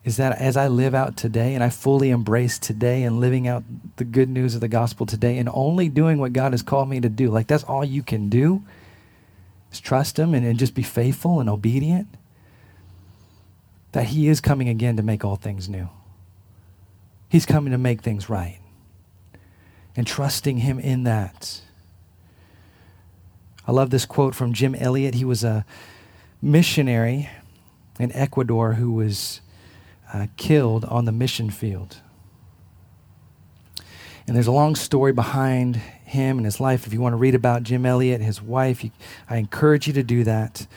is 0.06 0.16
that 0.16 0.40
as 0.40 0.56
I 0.56 0.70
live 0.70 0.96
out 0.96 1.18
today 1.18 1.56
and 1.56 1.62
I 1.62 1.70
fully 1.70 2.10
embrace 2.10 2.58
today 2.58 3.04
and 3.04 3.20
living 3.20 3.50
out 3.50 3.66
the 3.98 4.06
good 4.06 4.30
news 4.30 4.56
of 4.56 4.62
the 4.62 4.70
gospel 4.70 5.06
today 5.06 5.38
and 5.40 5.50
only 5.54 5.90
doing 5.90 6.20
what 6.20 6.32
God 6.32 6.54
has 6.54 6.62
called 6.62 6.88
me 6.88 7.02
to 7.02 7.10
do, 7.10 7.30
like 7.30 7.48
that's 7.48 7.66
all 7.66 7.84
you 7.84 8.02
can 8.02 8.30
do 8.30 8.64
is 9.74 9.82
trust 9.82 10.18
Him 10.18 10.34
and, 10.34 10.46
and 10.46 10.58
just 10.58 10.74
be 10.74 10.84
faithful 10.84 11.42
and 11.42 11.50
obedient, 11.50 12.08
that 13.92 14.06
He 14.06 14.30
is 14.30 14.40
coming 14.40 14.70
again 14.70 14.96
to 14.96 15.04
make 15.04 15.26
all 15.26 15.36
things 15.36 15.68
new. 15.68 15.90
He's 17.28 17.46
coming 17.46 17.72
to 17.72 17.78
make 17.78 18.04
things 18.04 18.30
right. 18.30 18.60
And 19.98 20.08
trusting 20.08 20.60
Him 20.60 20.80
in 20.80 21.04
that. 21.04 21.60
I 23.68 23.74
love 23.74 23.90
this 23.90 24.06
quote 24.06 24.34
from 24.34 24.54
Jim 24.54 24.74
Elliot. 24.76 25.16
He 25.16 25.26
was 25.26 25.44
a 25.44 25.66
missionary 26.42 27.30
in 28.00 28.12
Ecuador 28.14 28.74
who 28.74 28.94
was 28.94 29.42
uh, 30.14 30.28
killed 30.38 30.86
on 30.86 31.04
the 31.04 31.12
mission 31.12 31.50
field. 31.50 31.98
And 34.26 34.36
there's 34.36 34.48
a 34.48 34.52
long 34.52 34.76
story 34.76 35.14
behind 35.14 35.78
him 35.78 36.38
and 36.38 36.46
his 36.46 36.60
life. 36.60 36.88
If 36.88 36.94
you 36.94 37.02
want 37.02 37.14
to 37.14 37.18
read 37.18 37.36
about 37.36 37.64
Jim 37.64 37.86
Elliot, 37.86 38.22
his 38.22 38.42
wife, 38.42 38.84
you, 38.84 38.92
I 39.30 39.38
encourage 39.38 39.88
you 39.88 39.94
to 39.94 40.04
do 40.04 40.24
that. 40.24 40.68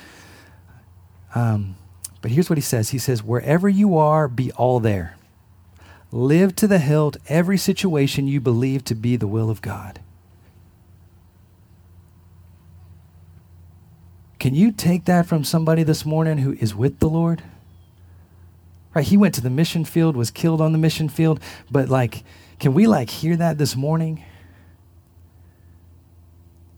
Um, 1.34 1.76
but 2.22 2.30
here's 2.30 2.50
what 2.50 2.58
he 2.58 2.62
says 2.62 2.90
He 2.90 2.98
says, 2.98 3.22
Wherever 3.22 3.68
you 3.68 3.96
are, 3.96 4.28
be 4.28 4.52
all 4.52 4.80
there. 4.80 5.16
Live 6.12 6.56
to 6.56 6.66
the 6.66 6.78
hilt 6.78 7.16
every 7.28 7.56
situation 7.56 8.26
you 8.26 8.40
believe 8.40 8.84
to 8.84 8.94
be 8.94 9.16
the 9.16 9.28
will 9.28 9.48
of 9.48 9.62
God. 9.62 10.00
Can 14.40 14.54
you 14.54 14.72
take 14.72 15.04
that 15.04 15.26
from 15.26 15.44
somebody 15.44 15.82
this 15.82 16.04
morning 16.04 16.38
who 16.38 16.54
is 16.54 16.74
with 16.74 16.98
the 16.98 17.08
Lord? 17.08 17.42
Right, 18.94 19.04
he 19.04 19.16
went 19.16 19.34
to 19.34 19.40
the 19.40 19.50
mission 19.50 19.84
field, 19.84 20.16
was 20.16 20.30
killed 20.30 20.60
on 20.60 20.72
the 20.72 20.78
mission 20.78 21.08
field, 21.08 21.40
but 21.70 21.88
like 21.88 22.24
can 22.58 22.74
we 22.74 22.86
like 22.86 23.08
hear 23.08 23.36
that 23.36 23.56
this 23.56 23.76
morning? 23.76 24.22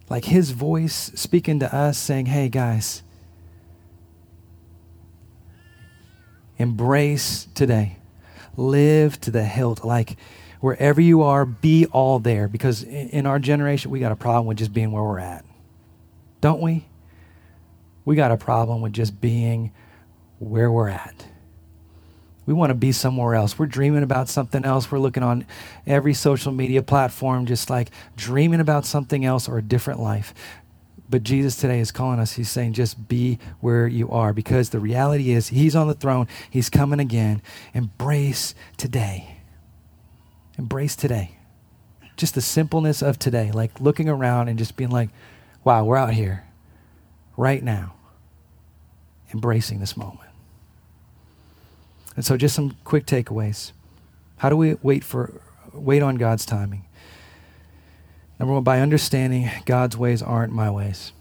Like 0.09 0.27
his 0.27 0.51
voice 0.51 1.11
speaking 1.15 1.59
to 1.61 1.75
us 1.75 1.97
saying, 1.97 2.27
"Hey 2.27 2.49
guys, 2.49 3.03
embrace 6.59 7.49
today. 7.55 7.97
Live 8.57 9.21
to 9.23 9.31
the 9.31 9.45
hilt 9.45 9.85
like 9.85 10.17
wherever 10.61 11.01
you 11.01 11.23
are, 11.23 11.45
be 11.45 11.87
all 11.87 12.19
there 12.19 12.49
because 12.49 12.83
in 12.83 13.27
our 13.27 13.39
generation 13.39 13.91
we 13.91 13.99
got 13.99 14.13
a 14.13 14.17
problem 14.17 14.47
with 14.47 14.59
just 14.59 14.73
being 14.73 14.93
where 14.93 15.03
we're 15.03 15.19
at. 15.19 15.45
Don't 16.41 16.61
we? 16.61 16.87
We 18.05 18.17
got 18.17 18.33
a 18.33 18.37
problem 18.37 18.81
with 18.81 18.93
just 18.93 19.21
being 19.21 19.73
where 20.39 20.71
we're 20.71 20.89
at. 20.89 21.27
We 22.45 22.55
want 22.55 22.71
to 22.71 22.75
be 22.75 22.91
somewhere 22.91 23.35
else. 23.35 23.59
We're 23.59 23.67
dreaming 23.67 24.03
about 24.03 24.29
something 24.29 24.65
else. 24.65 24.91
We're 24.91 24.99
looking 24.99 25.23
on 25.23 25.47
every 25.87 26.15
social 26.15 26.51
media 26.51 26.83
platform, 26.83 27.47
just 27.47 27.71
like 27.71 27.91
dreaming 28.17 28.59
about 28.59 28.85
something 28.85 29.25
else 29.25 29.49
or 29.49 29.59
a 29.59 29.63
different 29.63 30.01
life. 30.01 30.35
But 31.13 31.25
Jesus 31.25 31.57
today 31.57 31.79
is 31.79 31.93
calling 31.93 32.19
us. 32.19 32.33
He's 32.33 32.49
saying, 32.49 32.73
just 32.73 33.07
be 33.07 33.39
where 33.61 33.87
you 33.87 34.11
are 34.11 34.33
because 34.33 34.71
the 34.71 34.81
reality 34.81 35.33
is 35.33 35.49
He's 35.49 35.77
on 35.77 35.87
the 35.87 35.93
throne. 35.93 36.27
He's 36.49 36.71
coming 36.71 37.01
again. 37.01 37.43
Embrace 37.75 38.55
today. 38.79 39.37
Embrace 40.57 40.97
today. 40.97 41.37
Just 42.17 42.35
the 42.35 42.41
simpleness 42.41 43.03
of 43.03 43.19
today, 43.19 43.51
like 43.53 43.79
looking 43.79 44.09
around 44.09 44.49
and 44.49 44.59
just 44.59 44.75
being 44.75 44.89
like, 44.89 45.11
wow, 45.65 45.85
we're 45.85 45.99
out 45.99 46.15
here 46.15 46.47
right 47.37 47.63
now, 47.63 47.93
embracing 49.35 49.81
this 49.81 49.99
moment. 49.99 50.31
And 52.17 52.25
so 52.25 52.39
just 52.39 52.55
some 52.55 52.79
quick 52.85 53.05
takeaways. 53.05 53.73
How 54.39 54.49
do 54.49 54.57
we 54.57 54.77
wait 54.83 55.05
for 55.05 55.43
wait 55.75 56.03
on 56.03 56.17
God's 56.17 56.47
timing? 56.47 56.87
Number 58.39 58.55
one, 58.55 58.65
by 58.65 58.81
understanding 58.81 59.51
God's 59.65 59.97
ways 59.97 60.23
aren't 60.23 60.53
my 60.53 60.71
ways. 60.71 61.13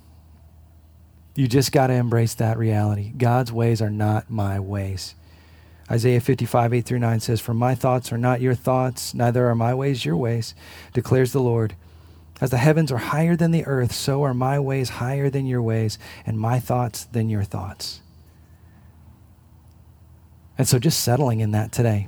You 1.36 1.48
just 1.48 1.72
got 1.72 1.88
to 1.88 1.94
embrace 1.94 2.34
that 2.36 2.58
reality. 2.58 3.14
God's 3.18 3.52
ways 3.52 3.82
are 3.82 3.90
not 3.90 4.30
my 4.30 4.60
ways. 4.60 5.16
Isaiah 5.90 6.22
55, 6.22 6.74
8 6.74 6.86
through 6.86 7.00
9 7.00 7.20
says, 7.20 7.42
For 7.42 7.54
my 7.54 7.76
thoughts 7.76 8.12
are 8.12 8.18
not 8.18 8.42
your 8.42 8.56
thoughts, 8.56 9.14
neither 9.14 9.48
are 9.48 9.56
my 9.56 9.74
ways 9.74 10.06
your 10.06 10.18
ways, 10.18 10.56
declares 10.94 11.32
the 11.32 11.42
Lord. 11.42 11.76
As 12.40 12.50
the 12.50 12.58
heavens 12.58 12.92
are 12.92 12.98
higher 12.98 13.36
than 13.36 13.52
the 13.52 13.66
earth, 13.66 13.92
so 13.92 14.24
are 14.24 14.34
my 14.34 14.60
ways 14.60 14.90
higher 14.90 15.30
than 15.30 15.46
your 15.46 15.62
ways, 15.62 16.00
and 16.26 16.40
my 16.40 16.60
thoughts 16.60 17.04
than 17.06 17.30
your 17.30 17.44
thoughts. 17.44 18.02
And 20.58 20.68
so 20.68 20.80
just 20.80 21.04
settling 21.04 21.40
in 21.40 21.52
that 21.52 21.72
today. 21.72 22.08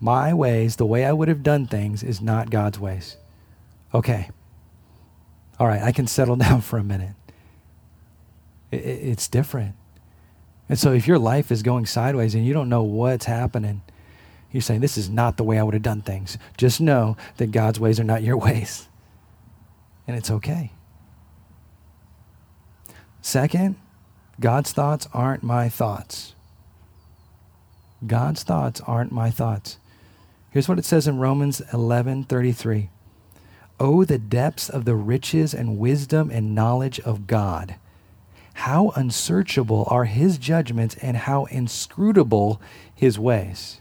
My 0.00 0.34
ways, 0.34 0.76
the 0.76 0.86
way 0.86 1.04
I 1.04 1.12
would 1.12 1.28
have 1.28 1.42
done 1.42 1.66
things, 1.66 2.02
is 2.02 2.20
not 2.20 2.50
God's 2.50 2.78
ways. 2.78 3.16
Okay. 3.94 4.30
All 5.58 5.66
right, 5.66 5.82
I 5.82 5.92
can 5.92 6.06
settle 6.06 6.36
down 6.46 6.60
for 6.60 6.78
a 6.78 6.84
minute. 6.84 7.14
it's 8.70 9.28
different. 9.28 9.74
And 10.68 10.78
so 10.78 10.92
if 10.92 11.06
your 11.06 11.18
life 11.18 11.52
is 11.52 11.62
going 11.62 11.86
sideways 11.86 12.34
and 12.34 12.46
you 12.46 12.54
don't 12.54 12.68
know 12.68 12.82
what's 12.82 13.26
happening, 13.26 13.82
you're 14.50 14.62
saying, 14.62 14.80
This 14.80 14.96
is 14.96 15.08
not 15.08 15.36
the 15.36 15.44
way 15.44 15.58
I 15.58 15.62
would 15.62 15.74
have 15.74 15.82
done 15.82 16.02
things. 16.02 16.38
Just 16.56 16.80
know 16.80 17.16
that 17.36 17.50
God's 17.50 17.80
ways 17.80 17.98
are 18.00 18.04
not 18.04 18.22
your 18.22 18.36
ways. 18.46 18.88
And 20.06 20.16
it's 20.16 20.30
okay. 20.30 20.72
Second, 23.20 23.76
God's 24.40 24.72
thoughts 24.72 25.06
aren't 25.12 25.42
my 25.42 25.68
thoughts. 25.68 26.34
God's 28.04 28.42
thoughts 28.42 28.80
aren't 28.80 29.12
my 29.12 29.30
thoughts. 29.30 29.78
Here's 30.50 30.68
what 30.68 30.78
it 30.78 30.84
says 30.84 31.06
in 31.06 31.18
Romans 31.18 31.62
11:33. 31.72 32.88
Oh 33.80 34.04
the 34.04 34.18
depths 34.18 34.68
of 34.68 34.84
the 34.84 34.94
riches 34.94 35.54
and 35.54 35.78
wisdom 35.78 36.30
and 36.30 36.54
knowledge 36.54 37.00
of 37.00 37.26
God. 37.26 37.76
How 38.54 38.90
unsearchable 38.90 39.86
are 39.88 40.04
his 40.04 40.38
judgments 40.38 40.96
and 41.02 41.16
how 41.16 41.46
inscrutable 41.46 42.60
his 42.94 43.18
ways. 43.18 43.80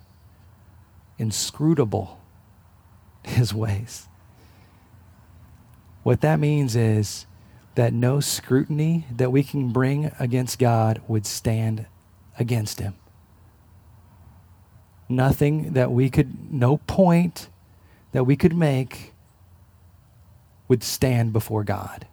Inscrutable 1.18 2.20
his 3.24 3.54
ways. 3.54 4.08
What 6.04 6.22
that 6.22 6.40
means 6.40 6.76
is 6.76 7.28
that 7.76 7.94
no 7.94 8.20
scrutiny 8.20 9.06
that 9.16 9.32
we 9.32 9.44
can 9.44 9.72
bring 9.72 10.12
against 10.20 10.58
God 10.58 11.02
would 11.08 11.26
stand 11.26 11.86
against 12.40 12.80
him 12.80 12.96
nothing 15.12 15.74
that 15.74 15.92
we 15.92 16.10
could, 16.10 16.52
no 16.52 16.78
point 16.78 17.50
that 18.14 18.24
we 18.24 18.36
could 18.36 18.56
make 18.56 19.11
would 20.72 20.84
stand 20.84 21.34
before 21.34 21.66
God 21.66 22.08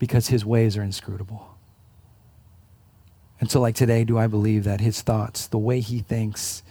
because 0.00 0.26
his 0.26 0.44
ways 0.44 0.76
are 0.76 0.82
inscrutable. 0.82 1.56
And 3.38 3.48
so, 3.48 3.60
like 3.60 3.76
today, 3.76 4.02
do 4.02 4.18
I 4.18 4.26
believe 4.26 4.64
that 4.64 4.80
his 4.80 5.00
thoughts, 5.00 5.46
the 5.46 5.56
way 5.56 5.78
he 5.78 6.00
thinks, 6.00 6.64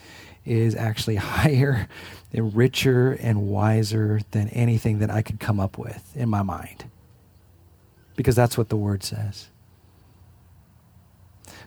is 0.43 0.75
actually 0.75 1.15
higher 1.37 1.87
and 2.33 2.53
richer 2.53 3.13
and 3.13 3.47
wiser 3.47 4.19
than 4.31 4.49
anything 4.49 4.99
that 4.99 5.09
I 5.09 5.21
could 5.21 5.39
come 5.39 5.61
up 5.61 5.77
with 5.77 6.11
in 6.13 6.27
my 6.27 6.41
mind? 6.41 6.91
Because 8.17 8.35
that's 8.35 8.57
what 8.57 8.67
the 8.67 8.75
word 8.75 9.01
says. 9.01 9.47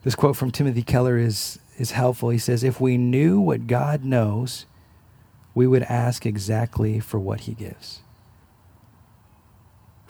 This 0.03 0.15
quote 0.15 0.37
from 0.37 0.51
Timothy 0.51 0.83
Keller 0.83 1.17
is 1.17 1.59
is 1.79 1.93
helpful. 1.93 2.29
He 2.29 2.37
says, 2.37 2.63
If 2.63 2.79
we 2.79 2.99
knew 2.99 3.41
what 3.41 3.69
God 3.69 4.05
knows, 4.05 4.67
we 5.55 5.67
would 5.67 5.85
ask 5.85 6.27
exactly 6.27 7.01
for 7.01 7.19
what 7.19 7.41
he 7.41 7.55
gives. 7.55 8.03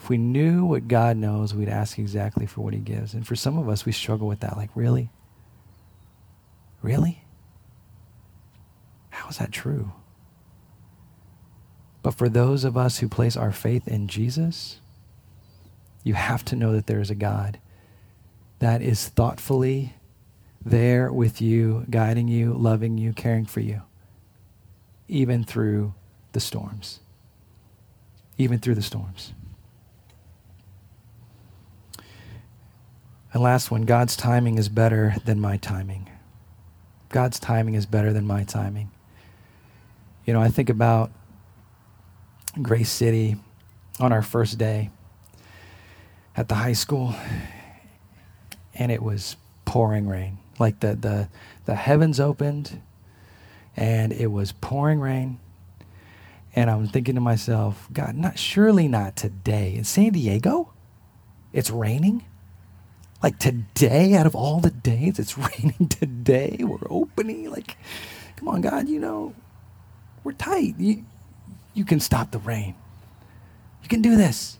If 0.06 0.10
we 0.10 0.18
knew 0.18 0.64
what 0.64 0.86
God 0.86 1.16
knows, 1.16 1.52
we'd 1.52 1.68
ask 1.68 1.98
exactly 1.98 2.46
for 2.46 2.60
what 2.60 2.72
he 2.72 2.78
gives. 2.78 3.12
And 3.12 3.26
for 3.26 3.34
some 3.34 3.58
of 3.58 3.68
us, 3.68 3.84
we 3.84 3.90
struggle 3.90 4.28
with 4.28 4.38
that. 4.38 4.56
Like, 4.56 4.70
really? 4.76 5.10
Really? 6.80 7.24
How 9.10 9.28
is 9.28 9.38
that 9.38 9.50
true? 9.50 9.90
But 12.04 12.14
for 12.14 12.28
those 12.28 12.62
of 12.62 12.76
us 12.76 12.98
who 12.98 13.08
place 13.08 13.36
our 13.36 13.50
faith 13.50 13.88
in 13.88 14.06
Jesus, 14.06 14.78
you 16.04 16.14
have 16.14 16.44
to 16.44 16.54
know 16.54 16.72
that 16.72 16.86
there 16.86 17.00
is 17.00 17.10
a 17.10 17.16
God 17.16 17.58
that 18.60 18.82
is 18.82 19.08
thoughtfully 19.08 19.94
there 20.64 21.12
with 21.12 21.42
you, 21.42 21.84
guiding 21.90 22.28
you, 22.28 22.54
loving 22.54 22.96
you, 22.96 23.12
caring 23.12 23.44
for 23.44 23.58
you, 23.58 23.82
even 25.08 25.42
through 25.42 25.94
the 26.30 26.38
storms. 26.38 27.00
Even 28.38 28.60
through 28.60 28.76
the 28.76 28.82
storms. 28.82 29.32
And 33.36 33.42
last 33.42 33.70
one 33.70 33.82
God's 33.82 34.16
timing 34.16 34.56
is 34.56 34.70
better 34.70 35.16
than 35.26 35.42
my 35.42 35.58
timing. 35.58 36.08
God's 37.10 37.38
timing 37.38 37.74
is 37.74 37.84
better 37.84 38.10
than 38.10 38.26
my 38.26 38.44
timing. 38.44 38.90
You 40.24 40.32
know, 40.32 40.40
I 40.40 40.48
think 40.48 40.70
about 40.70 41.12
Grace 42.62 42.88
City 42.88 43.36
on 44.00 44.10
our 44.10 44.22
first 44.22 44.56
day 44.56 44.88
at 46.34 46.48
the 46.48 46.54
high 46.54 46.72
school, 46.72 47.14
and 48.72 48.90
it 48.90 49.02
was 49.02 49.36
pouring 49.66 50.08
rain. 50.08 50.38
Like 50.58 50.80
the, 50.80 50.94
the, 50.94 51.28
the 51.66 51.74
heavens 51.74 52.18
opened, 52.18 52.80
and 53.76 54.14
it 54.14 54.28
was 54.28 54.52
pouring 54.52 54.98
rain. 54.98 55.40
And 56.54 56.70
I'm 56.70 56.86
thinking 56.86 57.16
to 57.16 57.20
myself, 57.20 57.86
God, 57.92 58.16
not 58.16 58.38
surely 58.38 58.88
not 58.88 59.14
today. 59.14 59.74
In 59.74 59.84
San 59.84 60.12
Diego, 60.12 60.72
it's 61.52 61.68
raining. 61.70 62.24
Like 63.22 63.38
today, 63.38 64.14
out 64.14 64.26
of 64.26 64.34
all 64.34 64.60
the 64.60 64.70
days, 64.70 65.18
it's 65.18 65.38
raining 65.38 65.88
today. 65.88 66.58
We're 66.60 66.86
opening. 66.90 67.50
Like, 67.50 67.76
come 68.36 68.48
on, 68.48 68.60
God, 68.60 68.88
you 68.88 69.00
know, 69.00 69.34
we're 70.24 70.32
tight. 70.32 70.74
You, 70.78 71.04
you 71.74 71.84
can 71.84 72.00
stop 72.00 72.30
the 72.30 72.38
rain. 72.38 72.74
You 73.82 73.88
can 73.88 74.02
do 74.02 74.16
this. 74.16 74.58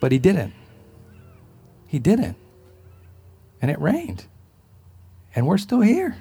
But 0.00 0.12
he 0.12 0.18
didn't. 0.18 0.52
He 1.86 1.98
didn't. 1.98 2.36
And 3.62 3.70
it 3.70 3.80
rained. 3.80 4.26
And 5.34 5.46
we're 5.46 5.58
still 5.58 5.80
here. 5.80 6.16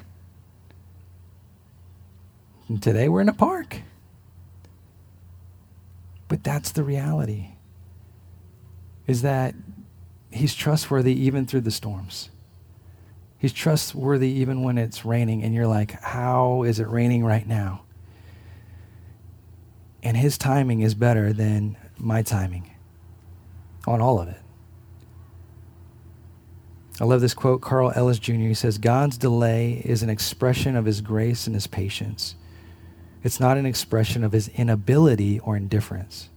And 2.67 2.81
today 2.81 3.09
we're 3.09 3.21
in 3.21 3.29
a 3.29 3.33
park. 3.33 3.81
But 6.27 6.43
that's 6.43 6.71
the 6.71 6.83
reality. 6.83 7.49
Is 9.07 9.21
that 9.21 9.53
he's 10.35 10.55
trustworthy 10.55 11.13
even 11.13 11.45
through 11.45 11.61
the 11.61 11.71
storms. 11.71 12.29
He's 13.37 13.53
trustworthy 13.53 14.29
even 14.29 14.63
when 14.63 14.77
it's 14.77 15.05
raining 15.05 15.43
and 15.43 15.53
you're 15.53 15.67
like, 15.67 15.91
how 16.01 16.63
is 16.63 16.79
it 16.79 16.87
raining 16.87 17.23
right 17.23 17.47
now? 17.47 17.83
And 20.03 20.15
his 20.17 20.37
timing 20.37 20.81
is 20.81 20.95
better 20.95 21.33
than 21.33 21.77
my 21.97 22.21
timing 22.21 22.71
on 23.87 24.01
all 24.01 24.19
of 24.19 24.27
it. 24.27 24.41
I 26.99 27.03
love 27.03 27.21
this 27.21 27.33
quote, 27.33 27.61
Carl 27.61 27.91
Ellis 27.93 28.19
Jr. 28.19 28.33
He 28.33 28.53
says, 28.53 28.77
God's 28.77 29.17
delay 29.17 29.81
is 29.83 30.01
an 30.01 30.09
expression 30.09 30.75
of 30.75 30.85
his 30.85 31.01
grace 31.01 31.45
and 31.45 31.53
his 31.53 31.67
patience. 31.67 32.35
It's 33.21 33.39
not 33.39 33.57
an 33.57 33.65
expression 33.65 34.23
of 34.23 34.31
his 34.31 34.47
inability 34.49 35.39
or 35.39 35.57
indifference. 35.57 36.29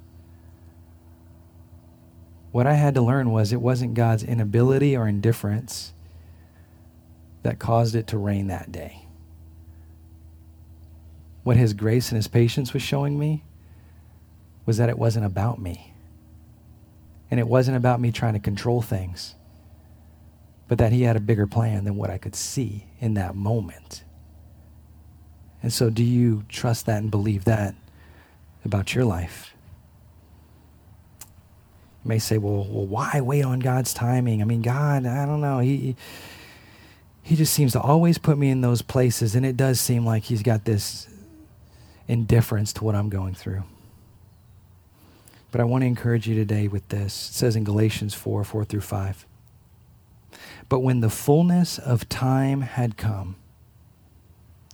What 2.50 2.66
I 2.66 2.74
had 2.74 2.94
to 2.94 3.02
learn 3.02 3.30
was 3.30 3.52
it 3.52 3.60
wasn't 3.60 3.94
God's 3.94 4.22
inability 4.22 4.96
or 4.96 5.06
indifference 5.06 5.92
that 7.42 7.58
caused 7.58 7.94
it 7.94 8.06
to 8.08 8.18
rain 8.18 8.48
that 8.48 8.72
day. 8.72 9.06
What 11.44 11.56
his 11.56 11.72
grace 11.72 12.10
and 12.10 12.16
his 12.16 12.28
patience 12.28 12.72
was 12.72 12.82
showing 12.82 13.18
me 13.18 13.44
was 14.66 14.76
that 14.76 14.88
it 14.88 14.98
wasn't 14.98 15.24
about 15.24 15.58
me. 15.58 15.94
And 17.30 17.38
it 17.38 17.48
wasn't 17.48 17.76
about 17.76 18.00
me 18.00 18.12
trying 18.12 18.34
to 18.34 18.38
control 18.38 18.82
things, 18.82 19.34
but 20.66 20.78
that 20.78 20.92
he 20.92 21.02
had 21.02 21.16
a 21.16 21.20
bigger 21.20 21.46
plan 21.46 21.84
than 21.84 21.96
what 21.96 22.10
I 22.10 22.18
could 22.18 22.34
see 22.34 22.86
in 23.00 23.14
that 23.14 23.34
moment. 23.34 24.04
And 25.62 25.72
so, 25.72 25.90
do 25.90 26.04
you 26.04 26.44
trust 26.48 26.86
that 26.86 27.02
and 27.02 27.10
believe 27.10 27.44
that 27.44 27.74
about 28.64 28.94
your 28.94 29.04
life? 29.04 29.54
May 32.04 32.18
say, 32.18 32.38
well, 32.38 32.66
well, 32.68 32.86
why 32.86 33.20
wait 33.20 33.44
on 33.44 33.58
God's 33.60 33.92
timing? 33.92 34.40
I 34.40 34.44
mean, 34.44 34.62
God, 34.62 35.04
I 35.04 35.26
don't 35.26 35.40
know. 35.40 35.58
He, 35.58 35.96
he 37.22 37.36
just 37.36 37.52
seems 37.52 37.72
to 37.72 37.80
always 37.80 38.16
put 38.16 38.38
me 38.38 38.50
in 38.50 38.60
those 38.62 38.80
places, 38.82 39.34
and 39.34 39.44
it 39.44 39.56
does 39.56 39.80
seem 39.80 40.06
like 40.06 40.24
He's 40.24 40.42
got 40.42 40.64
this 40.64 41.08
indifference 42.06 42.72
to 42.74 42.84
what 42.84 42.94
I'm 42.94 43.10
going 43.10 43.34
through. 43.34 43.64
But 45.50 45.60
I 45.60 45.64
want 45.64 45.82
to 45.82 45.86
encourage 45.86 46.26
you 46.26 46.34
today 46.34 46.68
with 46.68 46.88
this. 46.88 47.30
It 47.30 47.34
says 47.34 47.56
in 47.56 47.64
Galatians 47.64 48.14
4 48.14 48.44
4 48.44 48.64
through 48.64 48.80
5. 48.80 49.26
But 50.68 50.80
when 50.80 51.00
the 51.00 51.10
fullness 51.10 51.78
of 51.78 52.08
time 52.08 52.62
had 52.62 52.96
come, 52.96 53.36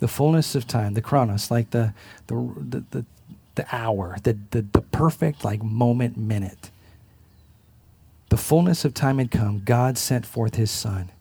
the 0.00 0.08
fullness 0.08 0.54
of 0.54 0.66
time, 0.66 0.94
the 0.94 1.02
chronos, 1.02 1.50
like 1.50 1.70
the, 1.70 1.94
the, 2.26 2.34
the, 2.34 2.84
the, 2.90 3.04
the 3.54 3.66
hour, 3.74 4.16
the, 4.22 4.36
the, 4.50 4.62
the 4.62 4.80
perfect 4.80 5.44
like 5.44 5.62
moment, 5.62 6.16
minute. 6.16 6.70
The 8.34 8.38
fullness 8.38 8.84
of 8.84 8.94
time 8.94 9.18
had 9.18 9.30
come. 9.30 9.62
God 9.64 9.96
sent 9.96 10.26
forth 10.26 10.56
his 10.56 10.68
son, 10.68 11.12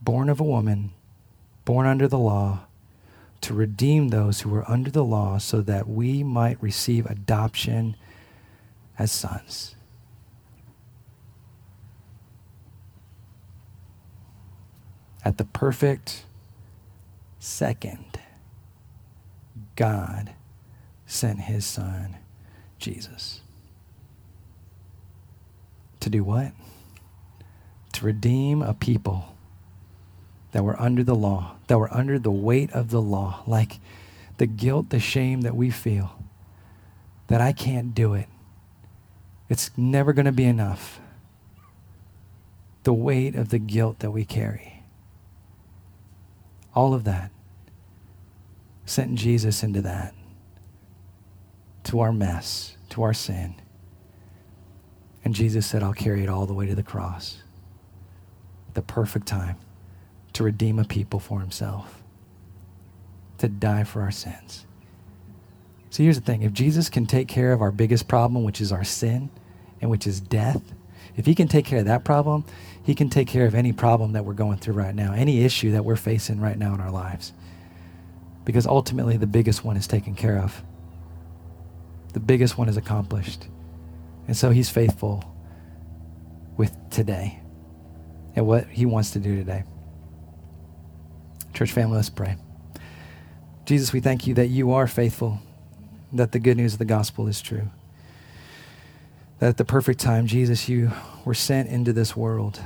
born 0.00 0.28
of 0.28 0.38
a 0.38 0.44
woman, 0.44 0.92
born 1.64 1.84
under 1.84 2.06
the 2.06 2.16
law, 2.16 2.60
to 3.40 3.54
redeem 3.54 4.10
those 4.10 4.42
who 4.42 4.50
were 4.50 4.70
under 4.70 4.88
the 4.88 5.02
law 5.02 5.38
so 5.38 5.60
that 5.62 5.88
we 5.88 6.22
might 6.22 6.62
receive 6.62 7.06
adoption 7.06 7.96
as 9.00 9.10
sons. 9.10 9.74
At 15.24 15.38
the 15.38 15.44
perfect 15.44 16.24
second, 17.40 18.20
God 19.74 20.34
sent 21.04 21.40
his 21.40 21.66
son, 21.66 22.18
Jesus. 22.78 23.40
To 26.00 26.10
do 26.10 26.24
what? 26.24 26.52
To 27.94 28.04
redeem 28.04 28.62
a 28.62 28.74
people 28.74 29.36
that 30.52 30.64
were 30.64 30.80
under 30.80 31.04
the 31.04 31.14
law, 31.14 31.56
that 31.66 31.78
were 31.78 31.92
under 31.92 32.18
the 32.18 32.30
weight 32.30 32.72
of 32.72 32.90
the 32.90 33.02
law, 33.02 33.42
like 33.46 33.78
the 34.38 34.46
guilt, 34.46 34.90
the 34.90 34.98
shame 35.00 35.42
that 35.42 35.54
we 35.54 35.70
feel, 35.70 36.12
that 37.28 37.40
I 37.40 37.52
can't 37.52 37.94
do 37.94 38.14
it. 38.14 38.28
It's 39.48 39.70
never 39.76 40.12
going 40.12 40.26
to 40.26 40.32
be 40.32 40.44
enough. 40.44 41.00
The 42.84 42.94
weight 42.94 43.34
of 43.34 43.50
the 43.50 43.58
guilt 43.58 43.98
that 43.98 44.10
we 44.10 44.24
carry. 44.24 44.82
All 46.74 46.94
of 46.94 47.04
that. 47.04 47.30
Sent 48.86 49.16
Jesus 49.16 49.62
into 49.62 49.82
that. 49.82 50.14
To 51.84 52.00
our 52.00 52.12
mess, 52.12 52.76
to 52.90 53.02
our 53.02 53.12
sin. 53.12 53.56
And 55.24 55.34
Jesus 55.34 55.66
said, 55.66 55.82
I'll 55.82 55.92
carry 55.92 56.22
it 56.22 56.28
all 56.28 56.46
the 56.46 56.54
way 56.54 56.66
to 56.66 56.74
the 56.74 56.82
cross. 56.82 57.38
The 58.74 58.82
perfect 58.82 59.26
time 59.26 59.56
to 60.32 60.44
redeem 60.44 60.78
a 60.78 60.84
people 60.84 61.20
for 61.20 61.40
himself, 61.40 62.02
to 63.38 63.48
die 63.48 63.84
for 63.84 64.02
our 64.02 64.10
sins. 64.10 64.64
So 65.90 66.04
here's 66.04 66.18
the 66.18 66.24
thing 66.24 66.42
if 66.42 66.52
Jesus 66.52 66.88
can 66.88 67.06
take 67.06 67.28
care 67.28 67.52
of 67.52 67.60
our 67.60 67.72
biggest 67.72 68.06
problem, 68.06 68.44
which 68.44 68.60
is 68.60 68.70
our 68.72 68.84
sin 68.84 69.30
and 69.80 69.90
which 69.90 70.06
is 70.06 70.20
death, 70.20 70.62
if 71.16 71.26
he 71.26 71.34
can 71.34 71.48
take 71.48 71.66
care 71.66 71.80
of 71.80 71.86
that 71.86 72.04
problem, 72.04 72.44
he 72.82 72.94
can 72.94 73.10
take 73.10 73.28
care 73.28 73.46
of 73.46 73.54
any 73.54 73.72
problem 73.72 74.12
that 74.12 74.24
we're 74.24 74.34
going 74.34 74.58
through 74.58 74.74
right 74.74 74.94
now, 74.94 75.12
any 75.12 75.44
issue 75.44 75.72
that 75.72 75.84
we're 75.84 75.96
facing 75.96 76.40
right 76.40 76.56
now 76.56 76.74
in 76.74 76.80
our 76.80 76.90
lives. 76.90 77.32
Because 78.44 78.66
ultimately, 78.66 79.16
the 79.16 79.26
biggest 79.26 79.64
one 79.64 79.76
is 79.76 79.86
taken 79.86 80.14
care 80.14 80.38
of, 80.38 80.62
the 82.12 82.20
biggest 82.20 82.56
one 82.56 82.68
is 82.68 82.76
accomplished. 82.76 83.46
And 84.30 84.36
so 84.36 84.50
he's 84.50 84.70
faithful 84.70 85.24
with 86.56 86.72
today 86.88 87.40
and 88.36 88.46
what 88.46 88.68
he 88.68 88.86
wants 88.86 89.10
to 89.10 89.18
do 89.18 89.34
today. 89.34 89.64
Church 91.52 91.72
family, 91.72 91.96
let's 91.96 92.10
pray. 92.10 92.36
Jesus, 93.64 93.92
we 93.92 93.98
thank 93.98 94.28
you 94.28 94.34
that 94.34 94.46
you 94.46 94.70
are 94.70 94.86
faithful, 94.86 95.40
that 96.12 96.30
the 96.30 96.38
good 96.38 96.56
news 96.56 96.74
of 96.74 96.78
the 96.78 96.84
gospel 96.84 97.26
is 97.26 97.42
true. 97.42 97.70
That 99.40 99.48
at 99.48 99.56
the 99.56 99.64
perfect 99.64 99.98
time, 99.98 100.28
Jesus, 100.28 100.68
you 100.68 100.92
were 101.24 101.34
sent 101.34 101.68
into 101.68 101.92
this 101.92 102.14
world 102.14 102.60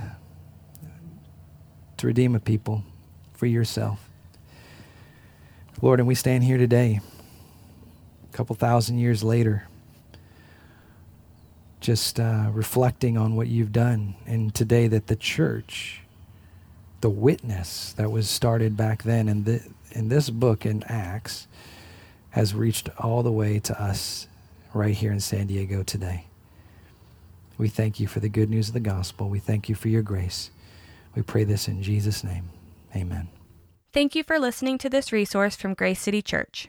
to 1.96 2.06
redeem 2.06 2.34
a 2.34 2.40
people 2.40 2.84
for 3.32 3.46
yourself. 3.46 4.10
Lord, 5.80 5.98
and 5.98 6.06
we 6.06 6.14
stand 6.14 6.44
here 6.44 6.58
today, 6.58 7.00
a 8.30 8.36
couple 8.36 8.54
thousand 8.54 8.98
years 8.98 9.24
later, 9.24 9.66
just 11.84 12.18
uh, 12.18 12.50
reflecting 12.52 13.18
on 13.18 13.36
what 13.36 13.46
you've 13.46 13.72
done. 13.72 14.14
And 14.26 14.54
today, 14.54 14.88
that 14.88 15.06
the 15.06 15.16
church, 15.16 16.00
the 17.02 17.10
witness 17.10 17.92
that 17.92 18.10
was 18.10 18.28
started 18.28 18.76
back 18.76 19.02
then 19.02 19.28
in, 19.28 19.44
the, 19.44 19.62
in 19.92 20.08
this 20.08 20.30
book 20.30 20.64
in 20.64 20.82
Acts, 20.84 21.46
has 22.30 22.54
reached 22.54 22.88
all 22.98 23.22
the 23.22 23.30
way 23.30 23.58
to 23.60 23.80
us 23.80 24.26
right 24.72 24.94
here 24.94 25.12
in 25.12 25.20
San 25.20 25.46
Diego 25.46 25.82
today. 25.82 26.24
We 27.58 27.68
thank 27.68 28.00
you 28.00 28.08
for 28.08 28.18
the 28.18 28.30
good 28.30 28.50
news 28.50 28.68
of 28.68 28.74
the 28.74 28.80
gospel. 28.80 29.28
We 29.28 29.38
thank 29.38 29.68
you 29.68 29.74
for 29.74 29.88
your 29.88 30.02
grace. 30.02 30.50
We 31.14 31.22
pray 31.22 31.44
this 31.44 31.68
in 31.68 31.82
Jesus' 31.82 32.24
name. 32.24 32.48
Amen. 32.96 33.28
Thank 33.92 34.16
you 34.16 34.24
for 34.24 34.40
listening 34.40 34.78
to 34.78 34.88
this 34.88 35.12
resource 35.12 35.54
from 35.54 35.74
Grace 35.74 36.00
City 36.00 36.22
Church. 36.22 36.68